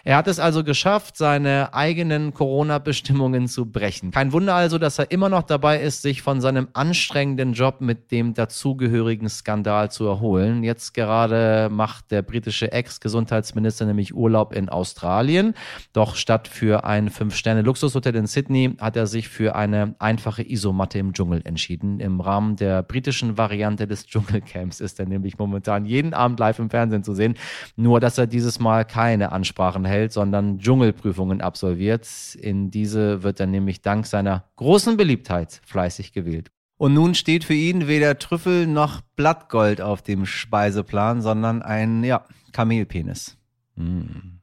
Er 0.04 0.16
hat 0.16 0.26
es 0.26 0.40
also 0.40 0.64
geschafft, 0.64 1.16
seine 1.16 1.74
eigenen 1.74 2.34
Corona-Bestimmungen 2.34 3.46
zu 3.46 3.66
brechen. 3.66 4.10
Kein 4.10 4.32
Wunder 4.32 4.54
also, 4.54 4.78
dass 4.78 4.98
er 4.98 5.12
immer 5.12 5.28
noch 5.28 5.44
dabei 5.44 5.80
ist, 5.80 6.02
sich 6.02 6.22
von 6.22 6.40
seinem 6.40 6.66
anstrengenden 6.72 7.52
Job 7.52 7.80
mit 7.80 8.10
dem 8.10 8.34
dazugehörigen 8.34 9.28
Skandal 9.28 9.92
zu 9.92 10.06
erholen. 10.06 10.64
Jetzt 10.64 10.92
gerade 10.94 11.68
macht 11.70 12.10
der 12.10 12.22
britische 12.22 12.72
Ex-Gesundheitsminister 12.72 13.86
nämlich 13.86 14.12
Urlaub 14.12 14.52
in 14.52 14.68
Australien. 14.68 15.54
Doch 15.92 16.16
statt 16.16 16.48
für 16.48 16.82
ein 16.82 17.08
Fünf-Sterne-Luxushotel 17.08 18.16
in 18.16 18.26
Sydney 18.26 18.74
hat 18.80 18.96
er 18.96 19.06
sich 19.06 19.28
für 19.28 19.54
eine 19.54 19.94
einfache 20.00 20.42
Isomatte 20.42 20.98
im 20.98 21.12
Dschungel 21.12 21.42
entschieden. 21.44 22.00
Im 22.00 22.20
Rahmen 22.20 22.56
der 22.56 22.82
britischen 22.82 23.38
Variante 23.38 23.86
des 23.86 24.06
Dschungelcamps 24.06 24.80
ist 24.80 24.98
er 24.98 25.06
nämlich 25.06 25.38
momentan 25.38 25.84
jeden 25.84 26.12
Abend 26.12 26.40
live 26.40 26.58
im 26.58 26.70
Fernsehen 26.70 27.04
zu 27.04 27.14
sehen. 27.14 27.36
Nur, 27.76 28.00
dass 28.00 28.18
er 28.18 28.26
dieses 28.26 28.58
Mal 28.58 28.84
keine 28.84 29.30
Ansprachen 29.30 29.84
hält, 29.84 29.91
sondern 30.12 30.58
Dschungelprüfungen 30.58 31.40
absolviert. 31.40 32.08
In 32.34 32.70
diese 32.70 33.22
wird 33.22 33.40
er 33.40 33.46
nämlich 33.46 33.82
dank 33.82 34.06
seiner 34.06 34.44
großen 34.56 34.96
Beliebtheit 34.96 35.60
fleißig 35.64 36.12
gewählt. 36.12 36.50
Und 36.76 36.94
nun 36.94 37.14
steht 37.14 37.44
für 37.44 37.54
ihn 37.54 37.86
weder 37.86 38.18
Trüffel 38.18 38.66
noch 38.66 39.02
Blattgold 39.14 39.80
auf 39.80 40.02
dem 40.02 40.26
Speiseplan, 40.26 41.22
sondern 41.22 41.62
ein, 41.62 42.02
ja, 42.02 42.24
Kamelpenis. 42.52 43.36
Hm. 43.76 44.41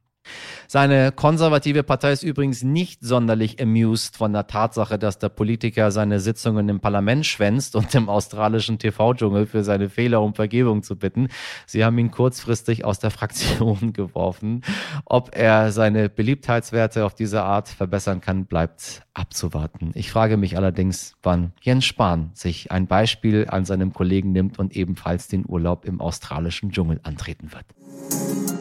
Seine 0.68 1.12
konservative 1.12 1.82
Partei 1.82 2.12
ist 2.12 2.22
übrigens 2.22 2.62
nicht 2.62 3.02
sonderlich 3.02 3.60
amused 3.60 4.18
von 4.18 4.34
der 4.34 4.46
Tatsache, 4.46 5.00
dass 5.00 5.18
der 5.18 5.30
Politiker 5.30 5.90
seine 5.90 6.20
Sitzungen 6.20 6.70
im 6.70 6.80
Parlament 6.80 7.26
schwänzt 7.26 7.76
und 7.76 7.96
im 7.96 8.08
australischen 8.08 8.78
TV-Dschungel 8.78 9.48
für 9.48 9.64
seine 9.64 9.90
Fehler 9.90 10.22
um 10.22 10.36
Vergebung 10.36 10.84
zu 10.84 10.96
bitten. 10.96 11.30
Sie 11.66 11.84
haben 11.84 11.98
ihn 11.98 12.12
kurzfristig 12.12 12.86
aus 12.86 13.00
der 13.00 13.10
Fraktion 13.10 13.94
geworfen. 13.94 14.62
Ob 15.06 15.36
er 15.36 15.72
seine 15.72 16.08
Beliebtheitswerte 16.08 17.04
auf 17.04 17.16
diese 17.16 17.42
Art 17.42 17.68
verbessern 17.68 18.22
kann, 18.22 18.46
bleibt 18.46 19.02
abzuwarten. 19.16 19.92
Ich 19.96 20.12
frage 20.12 20.38
mich 20.38 20.56
allerdings, 20.56 21.16
wann 21.24 21.54
Jens 21.62 21.86
Spahn 21.86 22.30
sich 22.34 22.72
ein 22.72 22.88
Beispiel 22.88 23.48
an 23.50 23.66
seinem 23.66 23.92
Kollegen 23.94 24.32
nimmt 24.32 24.60
und 24.60 24.76
ebenfalls 24.76 25.28
den 25.28 25.46
Urlaub 25.48 25.86
im 25.86 26.00
australischen 26.00 26.72
Dschungel 26.72 27.00
antreten 27.04 27.52
wird. 27.52 28.59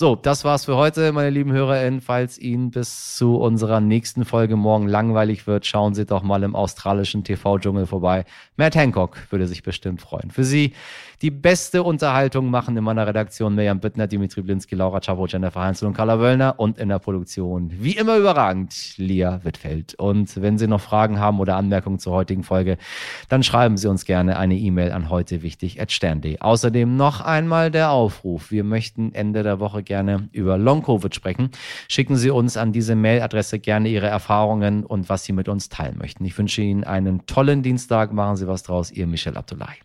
So, 0.00 0.14
das 0.14 0.44
war's 0.44 0.66
für 0.66 0.76
heute, 0.76 1.10
meine 1.10 1.30
lieben 1.30 1.50
HörerInnen. 1.50 2.00
Falls 2.00 2.38
Ihnen 2.38 2.70
bis 2.70 3.16
zu 3.16 3.34
unserer 3.34 3.80
nächsten 3.80 4.24
Folge 4.24 4.54
morgen 4.54 4.86
langweilig 4.86 5.48
wird, 5.48 5.66
schauen 5.66 5.92
Sie 5.92 6.06
doch 6.06 6.22
mal 6.22 6.44
im 6.44 6.54
australischen 6.54 7.24
TV-Dschungel 7.24 7.84
vorbei. 7.84 8.24
Matt 8.56 8.76
Hancock 8.76 9.18
würde 9.30 9.48
sich 9.48 9.64
bestimmt 9.64 10.00
freuen. 10.00 10.30
Für 10.30 10.44
Sie 10.44 10.72
die 11.20 11.32
beste 11.32 11.82
Unterhaltung 11.82 12.48
machen 12.48 12.76
in 12.76 12.84
meiner 12.84 13.04
Redaktion 13.08 13.56
Mirjam 13.56 13.80
Bittner, 13.80 14.06
Dimitri 14.06 14.40
Blinski, 14.40 14.76
Laura 14.76 15.00
Czavo, 15.00 15.26
Jennifer 15.26 15.60
Heinzel 15.60 15.88
und 15.88 15.94
Carla 15.94 16.20
Wöllner 16.20 16.54
und 16.58 16.78
in 16.78 16.90
der 16.90 17.00
Produktion, 17.00 17.72
wie 17.74 17.96
immer 17.96 18.18
überragend, 18.18 18.96
Lia 18.98 19.42
Wittfeld. 19.42 19.96
Und 19.96 20.40
wenn 20.40 20.58
Sie 20.58 20.68
noch 20.68 20.80
Fragen 20.80 21.18
haben 21.18 21.40
oder 21.40 21.56
Anmerkungen 21.56 21.98
zur 21.98 22.12
heutigen 22.12 22.44
Folge, 22.44 22.78
dann 23.28 23.42
schreiben 23.42 23.76
Sie 23.76 23.88
uns 23.88 24.04
gerne 24.04 24.38
eine 24.38 24.54
E-Mail 24.54 24.92
an 24.92 25.10
heute 25.10 25.42
wichtig 25.42 25.80
at 25.80 25.90
stern.de. 25.90 26.38
Außerdem 26.38 26.96
noch 26.96 27.20
einmal 27.20 27.72
der 27.72 27.90
Aufruf. 27.90 28.52
Wir 28.52 28.62
möchten 28.62 29.12
Ende 29.12 29.42
der 29.42 29.58
Woche 29.58 29.82
gerne 29.88 30.28
über 30.30 30.56
Long-Covid 30.56 31.12
sprechen. 31.12 31.50
Schicken 31.88 32.16
Sie 32.16 32.30
uns 32.30 32.56
an 32.56 32.72
diese 32.72 32.94
Mailadresse 32.94 33.58
gerne 33.58 33.88
Ihre 33.88 34.06
Erfahrungen 34.06 34.84
und 34.84 35.08
was 35.08 35.24
Sie 35.24 35.32
mit 35.32 35.48
uns 35.48 35.68
teilen 35.68 35.98
möchten. 35.98 36.24
Ich 36.24 36.38
wünsche 36.38 36.62
Ihnen 36.62 36.84
einen 36.84 37.26
tollen 37.26 37.64
Dienstag. 37.64 38.12
Machen 38.12 38.36
Sie 38.36 38.46
was 38.46 38.62
draus. 38.62 38.92
Ihr 38.92 39.08
Michel 39.08 39.36
Abdullahi. 39.36 39.78